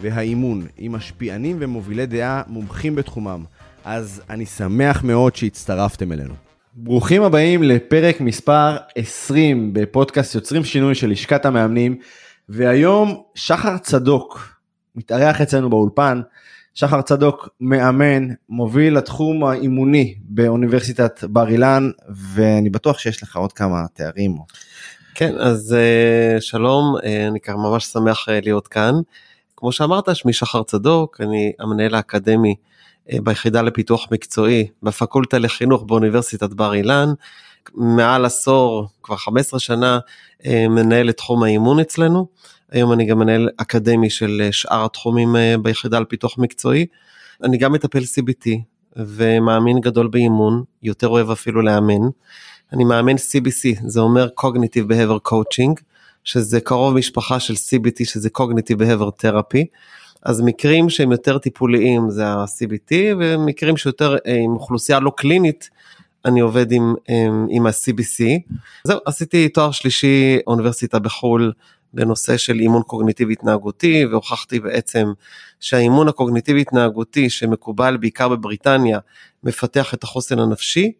והאימון, 0.00 0.66
עם 0.78 0.92
משפיענים 0.92 1.56
ומובילי 1.60 2.06
דעה 2.06 2.42
מומחים 2.46 2.94
בתחומם. 2.94 3.44
אז 3.84 4.22
אני 4.30 4.46
שמח 4.46 5.02
מאוד 5.04 5.36
שהצטרפתם 5.36 6.12
אלינו. 6.12 6.34
ברוכים 6.74 7.22
הבאים 7.22 7.62
לפרק 7.62 8.20
מספר 8.20 8.76
20 8.94 9.70
בפודקאסט 9.72 10.34
יוצרים 10.34 10.64
שינוי 10.64 10.94
של 10.94 11.10
לשכת 11.10 11.46
המאמנים, 11.46 11.96
והיום 12.48 13.22
שחר 13.34 13.78
צדוק 13.78 14.54
מתארח 14.96 15.40
אצלנו 15.40 15.70
באולפן. 15.70 16.20
שחר 16.74 17.02
צדוק 17.02 17.48
מאמן, 17.60 18.28
מוביל 18.48 18.96
לתחום 18.96 19.44
האימוני 19.44 20.14
באוניברסיטת 20.24 21.24
בר 21.24 21.48
אילן, 21.48 21.90
ואני 22.08 22.70
בטוח 22.70 22.98
שיש 22.98 23.22
לך 23.22 23.36
עוד 23.36 23.52
כמה 23.52 23.84
תארים. 23.94 24.36
כן, 25.14 25.34
אז 25.38 25.76
uh, 25.76 26.40
שלום, 26.40 26.94
uh, 26.96 27.04
אני 27.28 27.38
ממש 27.48 27.84
שמח 27.84 28.28
uh, 28.28 28.32
להיות 28.42 28.68
כאן. 28.68 28.94
כמו 29.60 29.72
שאמרת, 29.72 30.16
שמי 30.16 30.32
שחר 30.32 30.62
צדוק, 30.62 31.20
אני 31.20 31.52
המנהל 31.58 31.94
האקדמי 31.94 32.54
uh, 33.08 33.20
ביחידה 33.22 33.62
לפיתוח 33.62 34.06
מקצועי 34.10 34.66
בפקולטה 34.82 35.38
לחינוך 35.38 35.82
באוניברסיטת 35.82 36.50
בר 36.50 36.74
אילן. 36.74 37.08
מעל 37.74 38.24
עשור, 38.24 38.88
כבר 39.02 39.16
15 39.16 39.60
שנה, 39.60 39.98
uh, 40.42 40.46
מנהל 40.68 41.10
את 41.10 41.16
תחום 41.16 41.42
האימון 41.42 41.80
אצלנו. 41.80 42.26
היום 42.70 42.92
אני 42.92 43.06
גם 43.06 43.18
מנהל 43.18 43.48
אקדמי 43.56 44.10
של 44.10 44.48
שאר 44.50 44.84
התחומים 44.84 45.36
ביחידה 45.62 46.00
לפיתוח 46.00 46.38
מקצועי. 46.38 46.86
אני 47.44 47.58
גם 47.58 47.72
מטפל 47.72 47.98
CBT 47.98 48.48
ומאמין 48.96 49.80
גדול 49.80 50.08
באימון, 50.08 50.62
יותר 50.82 51.08
אוהב 51.08 51.30
אפילו 51.30 51.62
לאמן. 51.62 52.08
אני 52.72 52.84
מאמן 52.84 53.14
CBC, 53.14 53.80
זה 53.86 54.00
אומר 54.00 54.28
Cognitive 54.40 54.90
Behavior 54.90 55.30
Coaching, 55.30 55.89
שזה 56.24 56.60
קרוב 56.60 56.94
משפחה 56.94 57.40
של 57.40 57.54
CBT, 57.54 58.04
שזה 58.04 58.28
Cognitive 58.38 58.80
Behavior 58.80 59.24
Therapy. 59.24 59.64
אז 60.22 60.40
מקרים 60.40 60.90
שהם 60.90 61.12
יותר 61.12 61.38
טיפוליים 61.38 62.10
זה 62.10 62.26
ה-CBT, 62.26 62.94
ומקרים 63.18 63.76
שיותר 63.76 64.16
עם 64.24 64.52
אוכלוסייה 64.52 65.00
לא 65.00 65.12
קלינית, 65.16 65.70
אני 66.24 66.40
עובד 66.40 66.72
עם, 66.72 66.94
עם, 67.08 67.46
עם 67.50 67.66
ה-CBC. 67.66 68.24
זהו, 68.84 68.98
עשיתי 69.06 69.48
תואר 69.48 69.70
שלישי 69.70 70.38
אוניברסיטה 70.46 70.98
בחו"ל 70.98 71.52
בנושא 71.94 72.36
של 72.36 72.60
אימון 72.60 72.82
קוגניטיבי 72.82 73.32
התנהגותי 73.32 74.06
והוכחתי 74.06 74.60
בעצם 74.60 75.12
שהאימון 75.60 76.08
הקוגניטיבי 76.08 76.60
התנהגותי 76.60 77.30
שמקובל 77.30 77.96
בעיקר 77.96 78.28
בבריטניה 78.28 78.98
מפתח 79.44 79.94
את 79.94 80.02
החוסן 80.02 80.38
הנפשי 80.38 80.92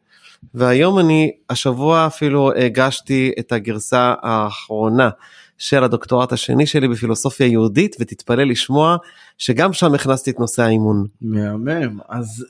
והיום 0.55 0.99
אני 0.99 1.31
השבוע 1.51 2.07
אפילו 2.07 2.53
הגשתי 2.53 3.33
את 3.39 3.53
הגרסה 3.53 4.15
האחרונה 4.23 5.11
של 5.59 5.85
הדוקטורט 5.85 6.33
השני 6.33 6.67
שלי 6.67 6.89
בפילוסופיה 6.89 7.47
יהודית 7.47 7.97
ותתפלא 8.01 8.45
לשמוע 8.45 8.97
שגם 9.39 9.73
שם 9.73 9.95
הכנסתי 9.95 10.31
את 10.31 10.41
נושא 10.41 10.63
האימון. 10.63 11.07
מהמם. 11.21 11.99
אז 12.09 12.47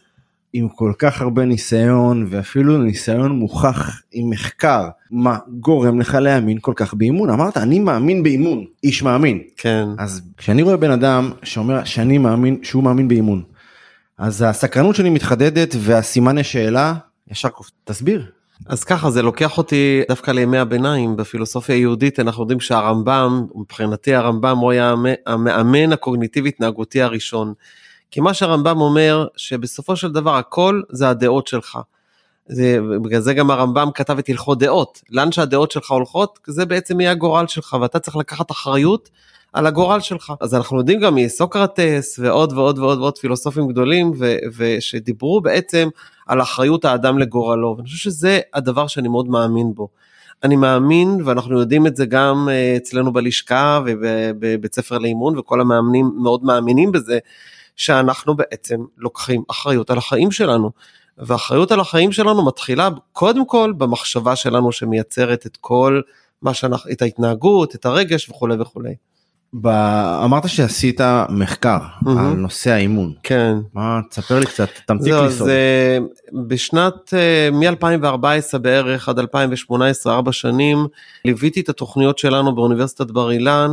עם 0.53 0.69
כל 0.69 0.93
כך 0.99 1.21
הרבה 1.21 1.45
ניסיון 1.45 2.27
ואפילו 2.31 2.79
ניסיון 2.79 3.33
מוכח 3.33 4.03
עם 4.13 4.31
מחקר 4.31 4.89
מה 5.11 5.39
גורם 5.61 6.01
לך 6.01 6.15
להאמין 6.15 6.59
כל 6.61 6.73
כך 6.77 6.95
באימון? 6.95 7.31
אמרת 7.31 7.57
אני 7.57 7.79
מאמין 7.79 8.23
באימון. 8.23 8.65
איש 8.85 9.03
מאמין. 9.03 9.41
כן. 9.57 9.85
אז 9.99 10.23
כשאני 10.37 10.63
רואה 10.63 10.77
בן 10.77 10.91
אדם 10.91 11.31
שאומר 11.43 11.85
שאני 11.85 12.19
מאמין 12.19 12.59
שהוא 12.63 12.83
מאמין 12.83 13.09
באימון 13.09 13.43
אז 14.19 14.45
הסקרנות 14.49 14.97
שלי 14.97 15.11
מתחדדת 15.11 15.75
והסימני 15.79 16.45
שאלה 16.45 16.95
ישר 17.31 17.49
קופ... 17.49 17.71
תסביר. 17.85 18.27
אז 18.67 18.85
ככה 18.85 19.11
זה 19.11 19.23
לוקח 19.23 19.59
אותי 19.59 20.03
דווקא 20.09 20.31
לימי 20.31 20.59
הביניים 20.59 21.17
בפילוסופיה 21.17 21.75
היהודית 21.75 22.21
אנחנו 22.21 22.43
יודעים 22.43 22.61
שהרמב"ם 22.61 23.47
מבחינתי 23.55 24.15
הרמב"ם 24.15 24.59
הוא 24.59 24.71
היה 24.71 24.95
המאמן 25.27 25.93
הקוגניטיבי 25.93 26.49
התנהגותי 26.49 27.03
הראשון. 27.03 27.55
כי 28.11 28.21
מה 28.21 28.35
שהרמב"ם 28.35 28.81
אומר 28.81 29.27
שבסופו 29.37 29.97
של 29.97 30.13
דבר 30.13 30.37
הכל 30.37 30.83
זה 30.91 31.09
הדעות 31.09 31.47
שלך. 31.47 31.79
זה, 32.47 32.79
בגלל 33.05 33.21
זה 33.21 33.35
גם 33.35 33.51
הרמב"ם 33.51 33.89
כתב 33.95 34.19
את 34.19 34.29
הלכות 34.29 34.59
דעות, 34.59 35.03
לאן 35.11 35.33
שהדעות 35.33 35.71
שלך 35.71 35.91
הולכות 35.91 36.39
זה 36.47 36.67
בעצם 36.67 37.01
יהיה 37.01 37.11
הגורל 37.11 37.47
שלך 37.47 37.77
ואתה 37.81 37.99
צריך 37.99 38.17
לקחת 38.17 38.51
אחריות 38.51 39.11
על 39.53 39.67
הגורל 39.67 40.01
שלך. 40.01 40.33
אז 40.41 40.55
אנחנו 40.55 40.79
יודעים 40.79 41.01
גם 41.01 41.15
מסוקרטס 41.15 42.19
ועוד 42.19 42.53
ועוד 42.53 42.79
ועוד 42.79 42.99
ועוד 42.99 43.19
פילוסופים 43.19 43.69
גדולים 43.69 44.13
ו, 44.19 44.37
ושדיברו 44.57 45.41
בעצם 45.41 45.89
על 46.31 46.43
אחריות 46.43 46.85
האדם 46.85 47.19
לגורלו 47.19 47.75
ואני 47.77 47.89
חושב 47.89 48.11
שזה 48.11 48.41
הדבר 48.55 48.87
שאני 48.87 49.09
מאוד 49.09 49.29
מאמין 49.29 49.75
בו. 49.75 49.89
אני 50.43 50.57
מאמין 50.57 51.19
ואנחנו 51.25 51.61
יודעים 51.61 51.87
את 51.87 51.97
זה 51.97 52.07
גם 52.07 52.49
אה, 52.51 52.77
אצלנו 52.77 53.13
בלשכה 53.13 53.81
ובבית 53.87 54.75
ספר 54.75 54.99
לאימון 54.99 55.39
וכל 55.39 55.61
המאמנים 55.61 56.11
מאוד 56.17 56.45
מאמינים 56.45 56.93
בזה 56.93 57.19
שאנחנו 57.77 58.35
בעצם 58.37 58.81
לוקחים 58.99 59.43
אחריות 59.51 59.91
על 59.91 59.99
החיים 59.99 60.31
שלנו. 60.31 60.71
ואחריות 61.19 61.73
על 61.73 61.81
החיים 61.81 62.13
שלנו 62.13 62.47
מתחילה 62.47 62.89
קודם 63.13 63.47
כל 63.47 63.73
במחשבה 63.79 64.37
שלנו 64.37 64.73
שמייצרת 64.73 65.47
את 65.47 65.57
כל 65.57 66.01
מה 66.43 66.55
שאנחנו, 66.55 66.91
את 66.91 67.03
ההתנהגות, 67.03 67.75
את 67.75 67.87
הרגש 67.87 68.29
וכולי 68.29 68.55
וכולי. 68.61 68.95
ב... 69.55 69.67
אמרת 70.25 70.49
שעשית 70.49 71.01
מחקר 71.29 71.79
mm-hmm. 71.79 72.11
על 72.11 72.35
נושא 72.37 72.71
האימון. 72.71 73.13
כן. 73.23 73.55
מה, 73.75 74.01
תספר 74.11 74.39
לי 74.39 74.47
קצת, 74.47 74.69
תמתיק 74.87 75.13
לי 75.13 75.31
סוד. 75.31 75.47
זה 75.47 75.99
בשנת, 76.49 77.15
אה, 77.15 77.49
מ-2014 77.53 78.59
בערך 78.59 79.09
עד 79.09 79.19
2018, 79.19 80.15
ארבע 80.15 80.33
שנים, 80.33 80.87
ליוויתי 81.25 81.61
את 81.61 81.69
התוכניות 81.69 82.19
שלנו 82.19 82.55
באוניברסיטת 82.55 83.11
בר 83.11 83.31
אילן 83.31 83.71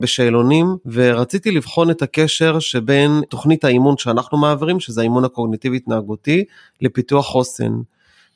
בשאלונים, 0.00 0.76
ורציתי 0.86 1.50
לבחון 1.50 1.90
את 1.90 2.02
הקשר 2.02 2.58
שבין 2.58 3.20
תוכנית 3.28 3.64
האימון 3.64 3.98
שאנחנו 3.98 4.38
מעבירים, 4.38 4.80
שזה 4.80 5.00
האימון 5.00 5.24
הקוגניטיבי 5.24 5.76
התנהגותי, 5.76 6.44
לפיתוח 6.80 7.26
חוסן. 7.26 7.72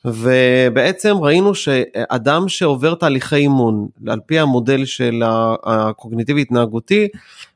ובעצם 0.04 1.16
ראינו 1.16 1.54
שאדם 1.54 2.48
שעובר 2.48 2.94
תהליכי 2.94 3.36
אימון 3.36 3.86
על 4.06 4.20
פי 4.26 4.38
המודל 4.38 4.84
של 4.84 5.22
הקוגניטיבי 5.64 6.40
התנהגותי 6.40 7.08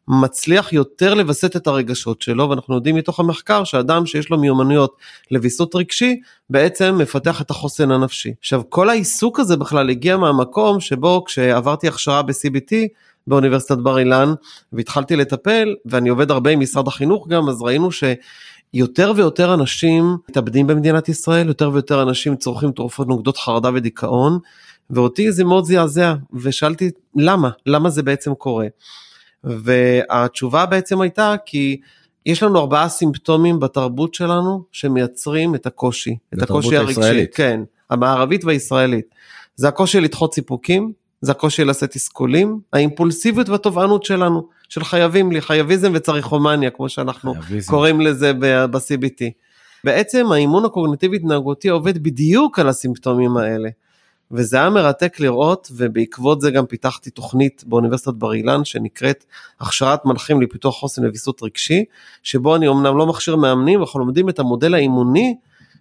מצליח 0.09 0.72
יותר 0.72 1.14
לווסת 1.14 1.56
את 1.56 1.66
הרגשות 1.66 2.22
שלו 2.22 2.50
ואנחנו 2.50 2.75
יודעים 2.75 2.97
מתוך 2.97 3.20
המחקר 3.20 3.64
שאדם 3.64 4.06
שיש 4.06 4.31
לו 4.31 4.38
מיומנויות 4.38 4.97
לוויסות 5.31 5.75
רגשי 5.75 6.20
בעצם 6.50 6.98
מפתח 6.98 7.42
את 7.42 7.50
החוסן 7.50 7.91
הנפשי. 7.91 8.32
עכשיו 8.41 8.62
כל 8.69 8.91
העיסוק 8.91 9.41
הזה 9.41 9.56
בכלל 9.56 9.91
הגיע 9.91 10.16
מהמקום 10.16 10.80
שבו 10.80 11.25
כשעברתי 11.25 11.88
הכשרה 11.88 12.22
ב-CBT 12.22 12.75
באוניברסיטת 13.26 13.78
בר 13.78 13.98
אילן 13.98 14.34
והתחלתי 14.72 15.16
לטפל 15.16 15.75
ואני 15.86 16.09
עובד 16.09 16.30
הרבה 16.30 16.50
עם 16.50 16.60
משרד 16.60 16.88
החינוך 16.88 17.28
גם 17.28 17.48
אז 17.48 17.62
ראינו 17.62 17.92
ש... 17.92 18.04
יותר 18.75 19.12
ויותר 19.17 19.55
אנשים 19.55 20.17
מתאבדים 20.29 20.67
במדינת 20.67 21.09
ישראל, 21.09 21.49
יותר 21.49 21.71
ויותר 21.73 22.03
אנשים 22.03 22.37
צורכים 22.37 22.73
תרופות 22.73 23.09
נוגדות 23.09 23.37
חרדה 23.37 23.71
ודיכאון, 23.75 24.39
ואותי 24.91 25.33
זה 25.33 25.45
מאוד 25.45 25.65
זעזע, 25.65 26.15
ושאלתי 26.33 26.91
למה, 27.17 27.51
למה 27.67 27.91
זה 27.91 28.03
בעצם 28.03 28.34
קורה. 28.34 28.67
והתשובה 29.45 30.67
בעצם 30.67 31.01
הייתה 31.01 31.34
כי 31.47 31.81
יש 32.27 32.43
לנו 32.43 32.59
ארבעה 32.59 32.89
סימפטומים 32.89 33.60
בתרבות 33.60 34.15
שלנו 34.15 34.63
שמייצרים 34.72 35.54
את 35.54 35.66
הקושי, 35.66 36.16
את 36.34 36.42
הקושי 36.42 36.77
הרגשי, 36.77 37.27
כן, 37.34 37.60
המערבית 37.91 38.45
והישראלית. 38.45 39.15
זה 39.57 39.69
הקושי 39.69 40.01
לדחות 40.01 40.34
סיפוקים, 40.34 40.92
זה 41.20 41.32
הקושי 41.32 41.65
לשאת 41.65 41.91
תסכולים, 41.91 42.60
האימפולסיביות 42.72 43.48
והתובענות 43.48 44.04
שלנו, 44.04 44.48
של 44.68 44.84
חייבים 44.84 45.32
לי, 45.32 45.41
חייביזם 45.41 45.92
וצריכומניה, 45.94 46.70
כמו 46.70 46.88
שאנחנו 46.88 47.34
חייביזם. 47.34 47.70
קוראים 47.70 48.00
לזה 48.00 48.32
ב-CBT. 48.32 49.24
בעצם 49.84 50.32
האימון 50.32 50.65
הקוגניטיבי 50.65 51.16
התנהגותי 51.16 51.68
עובד 51.68 52.03
בדיוק 52.03 52.59
על 52.59 52.68
הסימפטומים 52.68 53.36
האלה. 53.36 53.68
וזה 54.30 54.56
היה 54.56 54.70
מרתק 54.70 55.20
לראות, 55.20 55.68
ובעקבות 55.76 56.41
זה 56.41 56.50
גם 56.50 56.66
פיתחתי 56.66 57.10
תוכנית 57.10 57.65
באוניברסיטת 57.66 58.15
בר 58.15 58.32
אילן 58.32 58.65
שנקראת 58.65 59.24
הכשרת 59.60 60.04
מנחים 60.04 60.42
לפיתוח 60.42 60.74
חוסן 60.74 61.06
וויסות 61.06 61.42
רגשי, 61.42 61.84
שבו 62.22 62.56
אני 62.56 62.68
אמנם 62.68 62.98
לא 62.98 63.06
מכשיר 63.06 63.36
מאמנים, 63.36 63.80
אנחנו 63.80 64.00
לומדים 64.00 64.28
את 64.28 64.38
המודל 64.38 64.74
האימוני 64.74 65.34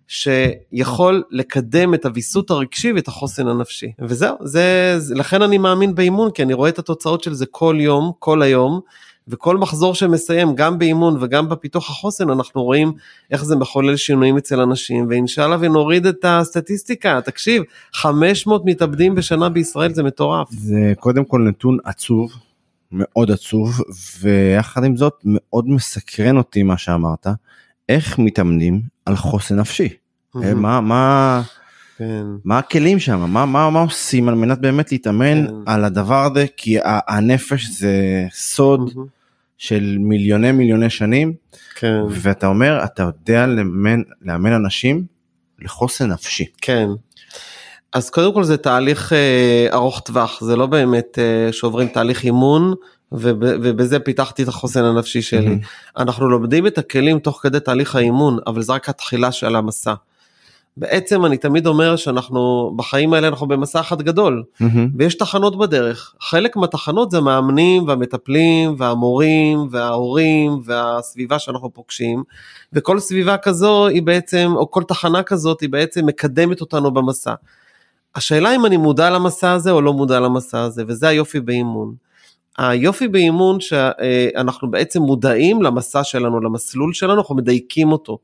שיכול 0.07 1.23
לקדם 1.31 1.93
את 1.93 2.05
הוויסות 2.05 2.49
הרגשי 2.49 2.93
ואת 2.93 3.07
החוסן 3.07 3.47
הנפשי. 3.47 3.91
וזהו, 3.99 4.35
זה, 4.41 4.97
לכן 5.15 5.41
אני 5.41 5.57
מאמין 5.57 5.95
באימון, 5.95 6.31
כי 6.31 6.43
אני 6.43 6.53
רואה 6.53 6.69
את 6.69 6.79
התוצאות 6.79 7.23
של 7.23 7.33
זה 7.33 7.45
כל 7.45 7.77
יום, 7.79 8.11
כל 8.19 8.41
היום, 8.41 8.79
וכל 9.27 9.57
מחזור 9.57 9.95
שמסיים, 9.95 10.55
גם 10.55 10.79
באימון 10.79 11.17
וגם 11.23 11.49
בפיתוח 11.49 11.89
החוסן, 11.89 12.29
אנחנו 12.29 12.63
רואים 12.63 12.93
איך 13.31 13.45
זה 13.45 13.55
מחולל 13.55 13.95
שינויים 13.95 14.37
אצל 14.37 14.61
אנשים, 14.61 15.05
ואינשאללה 15.09 15.57
ונוריד 15.59 16.05
את 16.05 16.25
הסטטיסטיקה, 16.25 17.21
תקשיב, 17.21 17.63
500 17.93 18.61
מתאבדים 18.65 19.15
בשנה 19.15 19.49
בישראל 19.49 19.93
זה 19.93 20.03
מטורף. 20.03 20.47
זה 20.51 20.93
קודם 20.99 21.25
כל 21.25 21.41
נתון 21.41 21.77
עצוב, 21.83 22.31
מאוד 22.91 23.31
עצוב, 23.31 23.81
ויחד 24.21 24.83
עם 24.83 24.97
זאת 24.97 25.13
מאוד 25.25 25.67
מסקרן 25.67 26.37
אותי 26.37 26.63
מה 26.63 26.77
שאמרת, 26.77 27.27
איך 27.89 28.19
מתאמנים 28.19 28.81
על 29.05 29.15
חוסן 29.15 29.59
נפשי. 29.59 29.89
אה, 30.35 30.53
מה, 30.53 30.81
מה, 30.81 31.41
כן. 31.97 32.23
מה 32.45 32.57
הכלים 32.57 32.99
שם? 32.99 33.19
מה, 33.19 33.45
מה, 33.45 33.69
מה 33.69 33.81
עושים 33.81 34.29
על 34.29 34.35
מנת 34.35 34.59
באמת 34.59 34.91
להתאמן 34.91 35.47
כן. 35.47 35.53
על 35.65 35.83
הדבר 35.83 36.25
הזה? 36.25 36.45
כי 36.57 36.77
הנפש 36.83 37.65
זה 37.65 38.25
סוד 38.31 38.93
של 39.57 39.97
מיליוני 39.99 40.51
מיליוני 40.51 40.89
שנים, 40.89 41.33
כן, 41.75 42.01
ואתה 42.09 42.47
אומר, 42.47 42.83
אתה 42.83 43.03
יודע 43.03 43.45
לאמן, 43.45 44.01
לאמן 44.21 44.53
אנשים 44.53 45.05
לחוסן 45.59 46.11
נפשי. 46.11 46.45
כן. 46.61 46.87
אז 47.93 48.09
קודם 48.09 48.33
כל 48.33 48.43
זה 48.43 48.57
תהליך 48.57 49.13
אה, 49.13 49.67
ארוך 49.73 49.99
טווח, 49.99 50.43
זה 50.43 50.55
לא 50.55 50.65
באמת 50.65 51.19
אה, 51.19 51.53
שעוברים 51.53 51.87
תהליך 51.87 52.23
אימון 52.23 52.73
וב, 53.11 53.37
ובזה 53.41 53.99
פיתחתי 53.99 54.43
את 54.43 54.47
החוסן 54.47 54.83
הנפשי 54.83 55.21
שלי. 55.21 55.47
מהמם. 55.47 55.59
אנחנו 55.97 56.29
לומדים 56.29 56.67
את 56.67 56.77
הכלים 56.77 57.19
תוך 57.19 57.39
כדי 57.43 57.59
תהליך 57.59 57.95
האימון, 57.95 58.37
אבל 58.47 58.61
זה 58.61 58.73
רק 58.73 58.89
התחילה 58.89 59.31
של 59.31 59.55
המסע. 59.55 59.93
בעצם 60.77 61.25
אני 61.25 61.37
תמיד 61.37 61.67
אומר 61.67 61.95
שאנחנו 61.95 62.73
בחיים 62.75 63.13
האלה 63.13 63.27
אנחנו 63.27 63.47
במסע 63.47 63.79
אחד 63.79 64.01
גדול 64.01 64.43
מהמם. 64.59 64.89
ויש 64.97 65.15
תחנות 65.15 65.57
בדרך. 65.57 66.13
חלק 66.21 66.55
מהתחנות 66.55 67.11
זה 67.11 67.17
המאמנים 67.17 67.87
והמטפלים 67.87 68.75
והמורים 68.77 69.67
וההורים 69.71 70.59
והסביבה 70.65 71.39
שאנחנו 71.39 71.73
פוגשים 71.73 72.23
וכל 72.73 72.99
סביבה 72.99 73.37
כזו 73.37 73.87
היא 73.87 74.01
בעצם 74.01 74.51
או 74.55 74.71
כל 74.71 74.83
תחנה 74.83 75.23
כזאת 75.23 75.61
היא 75.61 75.69
בעצם 75.69 76.05
מקדמת 76.05 76.61
אותנו 76.61 76.91
במסע. 76.91 77.33
השאלה 78.15 78.55
אם 78.55 78.65
אני 78.65 78.77
מודע 78.77 79.09
למסע 79.09 79.51
הזה 79.51 79.71
או 79.71 79.81
לא 79.81 79.93
מודע 79.93 80.19
למסע 80.19 80.61
הזה 80.61 80.83
וזה 80.87 81.07
היופי 81.07 81.39
באימון. 81.39 82.06
היופי 82.57 83.07
באימון 83.07 83.59
שאנחנו 83.59 84.71
בעצם 84.71 85.01
מודעים 85.01 85.61
למסע 85.61 86.03
שלנו 86.03 86.39
למסלול 86.39 86.93
שלנו 86.93 87.21
אנחנו 87.21 87.35
מדייקים 87.35 87.91
אותו. 87.91 88.17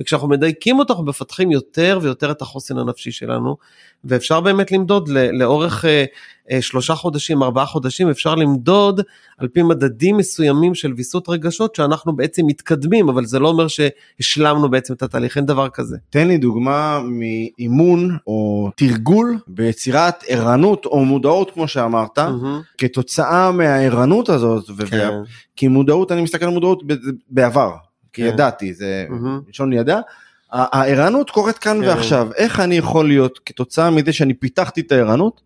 וכשאנחנו 0.00 0.28
מדייקים 0.28 0.78
אותו 0.78 0.92
אנחנו 0.92 1.04
מפתחים 1.04 1.50
יותר 1.50 1.98
ויותר 2.02 2.30
את 2.30 2.42
החוסן 2.42 2.78
הנפשי 2.78 3.12
שלנו 3.12 3.56
ואפשר 4.04 4.40
באמת 4.40 4.72
למדוד 4.72 5.08
לאורך 5.08 5.84
אה, 5.84 6.04
אה, 6.50 6.62
שלושה 6.62 6.94
חודשים 6.94 7.42
ארבעה 7.42 7.66
חודשים 7.66 8.10
אפשר 8.10 8.34
למדוד 8.34 9.00
על 9.38 9.48
פי 9.48 9.62
מדדים 9.62 10.16
מסוימים 10.16 10.74
של 10.74 10.92
ויסות 10.96 11.28
רגשות 11.28 11.74
שאנחנו 11.74 12.16
בעצם 12.16 12.46
מתקדמים 12.46 13.08
אבל 13.08 13.24
זה 13.24 13.38
לא 13.38 13.48
אומר 13.48 13.66
שהשלמנו 13.68 14.70
בעצם 14.70 14.94
את 14.94 15.02
התהליך 15.02 15.36
אין 15.36 15.46
דבר 15.46 15.68
כזה. 15.68 15.96
תן 16.10 16.28
לי 16.28 16.38
דוגמה 16.38 17.00
מאימון 17.04 18.16
או 18.26 18.70
תרגול 18.76 19.38
ביצירת 19.48 20.24
ערנות 20.28 20.86
או 20.86 21.04
מודעות 21.04 21.50
כמו 21.50 21.68
שאמרת, 21.68 22.18
מהמם, 22.18 22.60
כתוצאה 22.78 23.52
מהערנות 23.52 24.28
הזאת, 24.28 24.64
כן, 24.90 25.10
כי 25.56 25.68
מודעות, 25.68 26.12
אני 26.12 26.22
מסתכל 26.22 26.44
על 26.44 26.50
מודעות 26.50 26.82
בעבר, 27.30 27.70
כי 28.14 28.22
כן. 28.22 28.28
ידעתי, 28.28 28.74
זה. 28.74 29.06
ראשון 29.48 29.72
ידע. 29.72 30.00
הערנות 30.52 31.30
קורית 31.30 31.58
כאן 31.58 31.80
כן. 31.82 31.88
ועכשיו, 31.88 32.28
איך 32.36 32.60
אני 32.60 32.74
יכול 32.76 33.08
להיות 33.08 33.38
כתוצאה 33.46 33.90
מזה 33.90 34.12
שאני 34.12 34.34
פיתחתי 34.34 34.80
את 34.80 34.92
הערנות. 34.92 35.40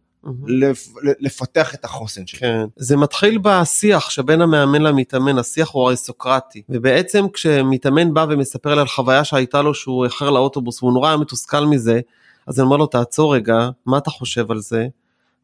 לפ- 0.47 0.89
לפתח 1.21 1.75
את 1.75 1.85
החוסן 1.85 2.27
שלי. 2.27 2.41
כן. 2.41 2.65
זה 2.77 2.97
מתחיל 2.97 3.39
בשיח 3.43 4.11
שבין 4.11 4.41
המאמן 4.41 4.83
למתאמן, 4.83 5.39
השיח 5.39 5.71
הוא 5.73 5.83
הרי 5.83 5.97
סוקרטי. 5.97 6.63
ובעצם 6.69 7.27
כשמתאמן 7.33 8.15
בא 8.15 8.27
ומספר 8.29 8.75
לי 8.75 8.81
על 8.81 8.87
חוויה 8.89 9.25
שהייתה 9.25 9.63
לו 9.63 9.75
שהוא 9.75 10.05
איחר 10.05 10.31
לאוטובוס 10.31 10.83
והוא 10.83 10.93
נורא 10.93 11.09
היה 11.09 11.17
מתוסכל 11.17 11.65
מזה, 11.67 12.01
אז 12.47 12.59
אני 12.61 12.65
אומר 12.67 12.77
לו 12.77 12.87
תעצור 12.87 13.35
רגע, 13.35 13.69
מה 13.87 13.99
אתה 13.99 14.11
חושב 14.11 14.51
על 14.51 14.59
זה? 14.61 14.87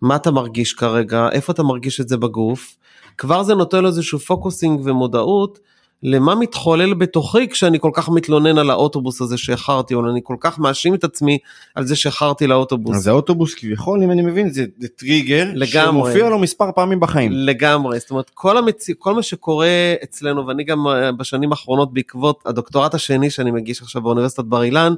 מה 0.02 0.16
אתה 0.16 0.30
מרגיש 0.30 0.72
כרגע? 0.74 1.28
איפה 1.32 1.52
אתה 1.52 1.62
מרגיש 1.62 2.00
את 2.00 2.08
זה 2.08 2.16
בגוף? 2.16 2.76
כבר 3.18 3.42
זה 3.42 3.54
נותן 3.54 3.80
לו 3.82 3.88
איזשהו 3.88 4.18
פוקוסינג 4.18 4.80
ומודעות 4.84 5.58
למה 6.02 6.34
מתחולל 6.34 6.94
בתוכי 6.94 7.48
כשאני 7.48 7.80
כל 7.80 7.90
כך 7.94 8.08
מתלונן 8.08 8.58
על 8.58 8.70
האוטובוס 8.70 9.20
הזה 9.20 9.38
שאיחרתי, 9.38 9.94
או 9.94 10.10
אני 10.10 10.20
כל 10.22 10.36
כך 10.40 10.58
מאשים 10.58 10.94
את 10.94 11.04
עצמי 11.04 11.38
על 11.74 11.86
זה 11.86 11.96
שאיחרתי 11.96 12.46
לאוטובוס. 12.46 12.96
אז 12.96 13.06
האוטובוס 13.06 13.54
כביכול, 13.54 14.02
אם 14.02 14.10
אני 14.10 14.22
מבין, 14.22 14.50
זה 14.50 14.64
זה 14.78 14.88
טריגר, 14.88 15.50
לגמרי. 15.54 16.10
שמופיע 16.10 16.28
לו 16.28 16.38
מספר 16.38 16.72
פעמים 16.74 17.00
בחיים. 17.00 17.32
לגמרי, 17.32 17.98
זאת 17.98 18.10
אומרת 18.10 18.30
כל, 18.34 18.58
המצ... 18.58 18.86
כל 18.98 19.14
מה 19.14 19.22
שקורה 19.22 19.94
אצלנו 20.04 20.46
ואני 20.46 20.64
גם 20.64 20.86
אה, 20.86 21.12
בשנים 21.12 21.52
האחרונות 21.52 21.92
בעקבות 21.92 22.42
הדוקטורט 22.46 22.94
השני 22.94 23.30
שאני 23.30 23.50
מגיש 23.50 23.82
עכשיו 23.82 24.02
באוניברסיטת 24.02 24.44
בר 24.44 24.62
אילן, 24.62 24.94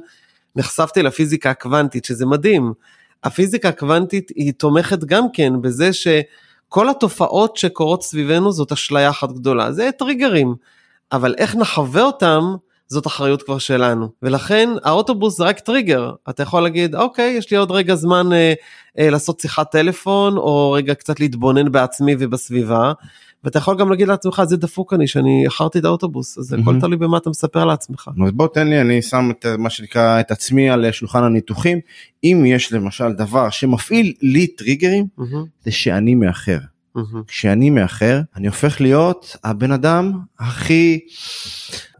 נחשפתי 0.55 1.03
לפיזיקה 1.03 1.49
הקוונטית 1.49 2.05
שזה 2.05 2.25
מדהים. 2.25 2.73
הפיזיקה 3.23 3.69
הקוונטית 3.69 4.31
היא 4.35 4.53
תומכת 4.53 5.03
גם 5.03 5.25
כן 5.33 5.53
בזה 5.61 5.89
שכל 5.93 6.89
התופעות 6.89 7.57
שקורות 7.57 8.03
סביבנו 8.03 8.51
זאת 8.51 8.71
אשליה 8.71 9.09
אחת 9.09 9.31
גדולה, 9.31 9.71
זה 9.71 9.89
טריגרים, 9.97 10.55
אבל 11.11 11.35
איך 11.37 11.55
נחווה 11.55 12.03
אותם 12.03 12.55
זאת 12.87 13.07
אחריות 13.07 13.41
כבר 13.41 13.57
שלנו 13.57 14.09
ולכן 14.21 14.69
האוטובוס 14.83 15.37
זה 15.37 15.43
רק 15.43 15.59
טריגר 15.59 16.11
אתה 16.29 16.43
יכול 16.43 16.63
להגיד 16.63 16.95
אוקיי 16.95 17.33
יש 17.37 17.51
לי 17.51 17.57
עוד 17.57 17.71
רגע 17.71 17.95
זמן 17.95 18.33
אה, 18.33 18.53
אה, 18.99 19.09
לעשות 19.09 19.39
שיחת 19.39 19.71
טלפון 19.71 20.37
או 20.37 20.71
רגע 20.71 20.93
קצת 20.93 21.19
להתבונן 21.19 21.71
בעצמי 21.71 22.15
ובסביבה 22.19 22.93
ואתה 23.43 23.57
יכול 23.57 23.77
גם 23.77 23.89
להגיד 23.89 24.07
לעצמך 24.07 24.41
זה 24.45 24.57
דפוק 24.57 24.93
אני 24.93 25.07
שאני 25.07 25.45
איחרתי 25.45 25.79
את 25.79 25.85
האוטובוס 25.85 26.37
אז 26.37 26.45
זה 26.45 26.57
הכל. 26.61 26.79
תלוי 26.79 26.97
במה 26.97 27.17
אתה 27.17 27.29
מספר 27.29 27.65
לעצמך. 27.65 28.09
אז 28.25 28.31
בוא 28.31 28.47
תן 28.47 28.67
לי, 28.67 28.81
אני 28.81 29.01
שם 29.01 29.31
את 29.31 29.45
מה 29.57 29.69
שנקרא 29.69 30.19
את 30.19 30.31
עצמי 30.31 30.69
על 30.69 30.91
שולחן 30.91 31.23
הניתוחים. 31.23 31.79
אם 32.23 32.43
יש 32.45 32.73
למשל 32.73 33.11
דבר 33.11 33.49
שמפעיל 33.49 34.13
לי 34.21 34.47
טריגרים, 34.47 35.05
מהמם, 35.17 35.45
זה 35.63 35.71
שאני 35.71 36.15
מאחר. 36.15 36.57
מהמם. 36.97 37.23
כשאני 37.27 37.69
מאחר, 37.69 38.19
אני 38.35 38.47
הופך 38.47 38.81
להיות 38.81 39.35
הבן 39.43 39.71
אדם 39.71 40.11
הכי... 40.39 40.99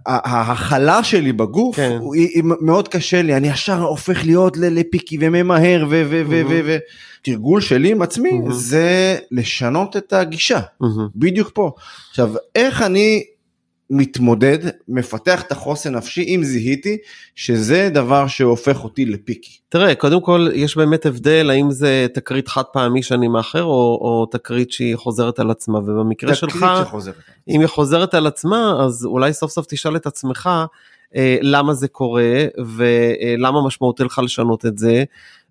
ההכלה 0.10 1.04
שלי 1.04 1.34
בגוף, 1.34 1.76
כן. 1.76 1.98
הוא- 2.00 2.16
היא, 2.16 2.28
היא 2.34 2.44
מאוד 2.62 2.88
קשה 2.88 3.22
לי, 3.22 3.38
אני 3.38 3.48
ישר 3.50 3.82
הופך 3.82 4.26
להיות 4.26 4.58
לפיקי 4.58 5.18
וממהר 5.22 5.86
ו... 5.90 6.04
ו, 6.10 6.22
ו, 6.30 6.42
ו, 6.50 6.60
ו 6.66 6.78
תרגול 7.22 7.62
שלי 7.62 7.92
עם 7.92 8.02
עצמי 8.02 8.32
מהמם. 8.32 8.52
זה 8.54 9.18
לשנות 9.32 9.98
את 9.98 10.14
הגישה, 10.14 10.60
מהמם. 10.82 11.08
בדיוק 11.16 11.52
פה. 11.54 11.72
עכשיו, 12.10 12.30
איך 12.56 12.82
אני 12.82 13.24
מתמודד, 13.90 14.58
מפתח 14.88 15.42
את 15.42 15.52
החוסן 15.52 15.96
נפשי, 15.96 16.22
אם 16.36 16.44
זיהיתי 16.44 16.98
שזה 17.36 17.90
דבר 17.94 18.28
שהופך 18.28 18.84
אותי 18.84 19.06
לפיקי. 19.06 19.58
תראה, 19.70 19.96
קודם 19.96 20.22
כל 20.22 20.48
יש 20.54 20.78
באמת 20.78 21.06
הבדל 21.06 21.50
האם 21.50 21.72
זה 21.72 22.08
תקרית 22.14 22.48
חד 22.48 22.64
פעמי 22.64 23.04
שאני 23.04 23.28
מאחר 23.28 23.64
או, 23.64 24.00
או 24.02 24.26
תקרית 24.32 24.72
שהיא 24.72 24.96
חוזרת 24.96 25.40
על 25.40 25.52
עצמה 25.52 25.78
ובמקרה 25.80 26.36
שלך 26.36 26.56
תקרית 26.56 26.88
שחוזרת. 26.88 27.16
אם 27.50 27.60
היא 27.60 27.68
חוזרת 27.68 28.14
על 28.14 28.28
עצמה 28.28 28.86
אז 28.86 29.06
אולי 29.06 29.34
סוף 29.34 29.52
סוף 29.52 29.66
תשאל 29.70 29.96
את 29.96 30.06
עצמך 30.06 30.50
אה, 31.16 31.38
למה 31.42 31.74
זה 31.74 31.88
קורה 31.88 32.46
ולמה 32.58 33.66
משמעותי 33.66 34.04
לך 34.04 34.20
לשנות 34.24 34.66
את 34.66 34.78
זה 34.78 35.04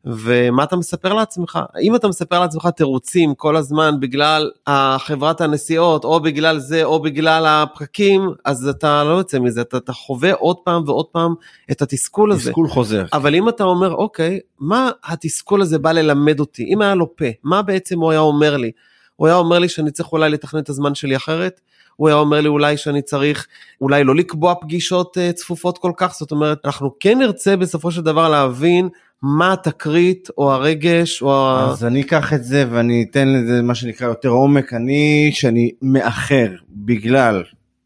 ומה 0.06 0.64
אתה 0.64 0.76
מספר 0.76 1.14
לעצמך? 1.14 1.58
אם 1.82 1.96
אתה 1.96 2.08
מספר 2.08 2.40
לעצמך 2.40 2.68
תירוצים 2.76 3.34
כל 3.34 3.56
הזמן 3.56 4.00
בגלל 4.00 4.50
חברת 4.98 5.40
הנסיעות 5.40 6.04
או 6.04 6.20
בגלל 6.20 6.58
זה 6.58 6.84
או 6.84 7.02
בגלל 7.02 7.46
הפקקים 7.46 8.30
אז 8.44 8.68
אתה 8.68 9.04
לא 9.04 9.10
יוצא 9.10 9.38
מזה 9.38 9.60
אתה, 9.60 9.76
אתה 9.76 9.92
חווה 9.92 10.34
עוד 10.34 10.56
פעם 10.56 10.82
ועוד 10.86 11.06
פעם 11.06 11.34
את 11.70 11.82
התסכול 11.82 12.32
הזה. 12.32 12.50
תסכול 12.50 12.68
חוזר. 12.68 13.04
אבל 13.12 13.34
אם 13.34 13.48
אתה 13.48 13.64
אומר 13.64 13.94
אוקיי 13.94 14.40
מה 14.60 14.90
התסכול 15.04 15.62
הזה 15.62 15.78
בא 15.78 15.92
ללמד 15.92 16.40
אותי? 16.40 16.64
אם 16.74 16.82
היה 16.82 16.94
לו 16.94 17.16
פה 17.16 17.24
מה 17.44 17.62
בעצם 17.62 18.00
הוא 18.00 18.10
היה 18.10 18.20
אומר 18.20 18.56
לי? 18.56 18.70
הוא 19.16 19.26
היה 19.26 19.36
אומר 19.36 19.58
לי 19.58 19.68
שאני 19.68 19.90
צריך 19.90 20.12
אולי 20.12 20.30
לתכנן 20.30 20.60
את 20.60 20.68
הזמן 20.68 20.94
שלי 20.94 21.16
אחרת? 21.16 21.60
הוא 21.96 22.08
היה 22.08 22.16
אומר 22.16 22.40
לי 22.40 22.48
אולי 22.48 22.76
שאני 22.76 23.02
צריך 23.02 23.46
אולי 23.80 24.04
לא 24.04 24.14
לקבוע 24.14 24.54
פגישות 24.60 25.16
uh, 25.16 25.32
צפופות 25.32 25.78
כל 25.78 25.92
כך? 25.96 26.14
זאת 26.14 26.30
אומרת 26.30 26.58
אנחנו 26.64 26.90
כן 27.00 27.18
נרצה 27.18 27.56
בסופו 27.56 27.90
של 27.90 28.02
דבר 28.02 28.28
להבין 28.28 28.88
מה 29.22 29.52
התקרית 29.52 30.28
או 30.38 30.52
הרגש 30.52 31.22
או 31.22 31.48
ה... 31.48 31.70
אז 31.70 31.84
אני 31.84 32.00
אקח 32.00 32.32
את 32.32 32.44
זה 32.44 32.64
ואני 32.70 33.06
אתן 33.10 33.28
לזה 33.28 33.62
מה 33.62 33.74
שנקרא 33.74 34.08
יותר 34.08 34.28
עומק. 34.28 34.72
אני, 34.72 35.30
שאני 35.34 35.70
מאחר 35.82 36.50
בגלל 36.68 37.42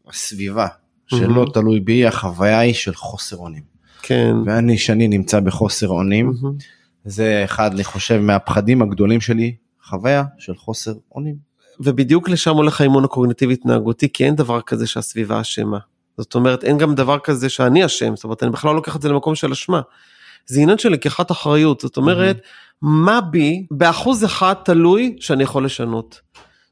הסביבה 0.09 0.67
שלא 1.07 1.27
מהמם. 1.27 1.51
תלוי 1.53 1.79
בי, 1.79 2.05
החוויה 2.05 2.59
היא 2.59 2.73
של 2.73 2.95
חוסר 2.95 3.37
אונים. 3.37 3.63
כן. 4.01 4.35
ואני, 4.45 4.77
שאני 4.77 5.07
נמצא 5.07 5.39
בחוסר 5.39 5.87
אונים, 5.87 6.25
מהמם. 6.41 6.55
זה 7.05 7.41
אחד, 7.45 7.73
אני 7.73 7.83
חושב, 7.83 8.17
מהפחדים 8.17 8.81
הגדולים 8.81 9.21
שלי, 9.21 9.55
חוויה 9.83 10.23
של 10.37 10.55
חוסר 10.55 10.93
אונים. 11.11 11.51
ובדיוק 11.79 12.29
לשם 12.29 12.55
הולך 12.55 12.81
האימון 12.81 13.03
הקוגניטיבי 13.03 13.53
התנהגותי 13.53 14.13
כי 14.13 14.25
אין 14.25 14.35
דבר 14.35 14.61
כזה 14.61 14.87
שהסביבה 14.87 15.41
אשמה. 15.41 15.79
זאת 16.17 16.35
אומרת 16.35 16.63
אין 16.63 16.77
גם 16.77 16.95
דבר 16.95 17.19
כזה 17.19 17.49
שאני 17.49 17.85
אשם 17.85 18.15
זאת 18.15 18.23
אומרת 18.23 18.43
אני 18.43 18.51
בכלל 18.51 18.69
לא 18.69 18.75
לוקח 18.75 18.95
את 18.95 19.01
זה 19.01 19.09
למקום 19.09 19.35
של 19.35 19.51
אשמה. 19.51 19.81
זה 20.45 20.61
עניין 20.61 20.77
של 20.77 20.89
לקיחת 20.89 21.31
אחריות 21.31 21.81
זאת 21.81 21.97
אומרת 21.97 22.41
מה 22.81 23.21
בי 23.21 23.65
באחוז 23.71 24.25
אחד 24.25 24.53
תלוי 24.65 25.15
שאני 25.19 25.43
יכול 25.43 25.65
לשנות. 25.65 26.21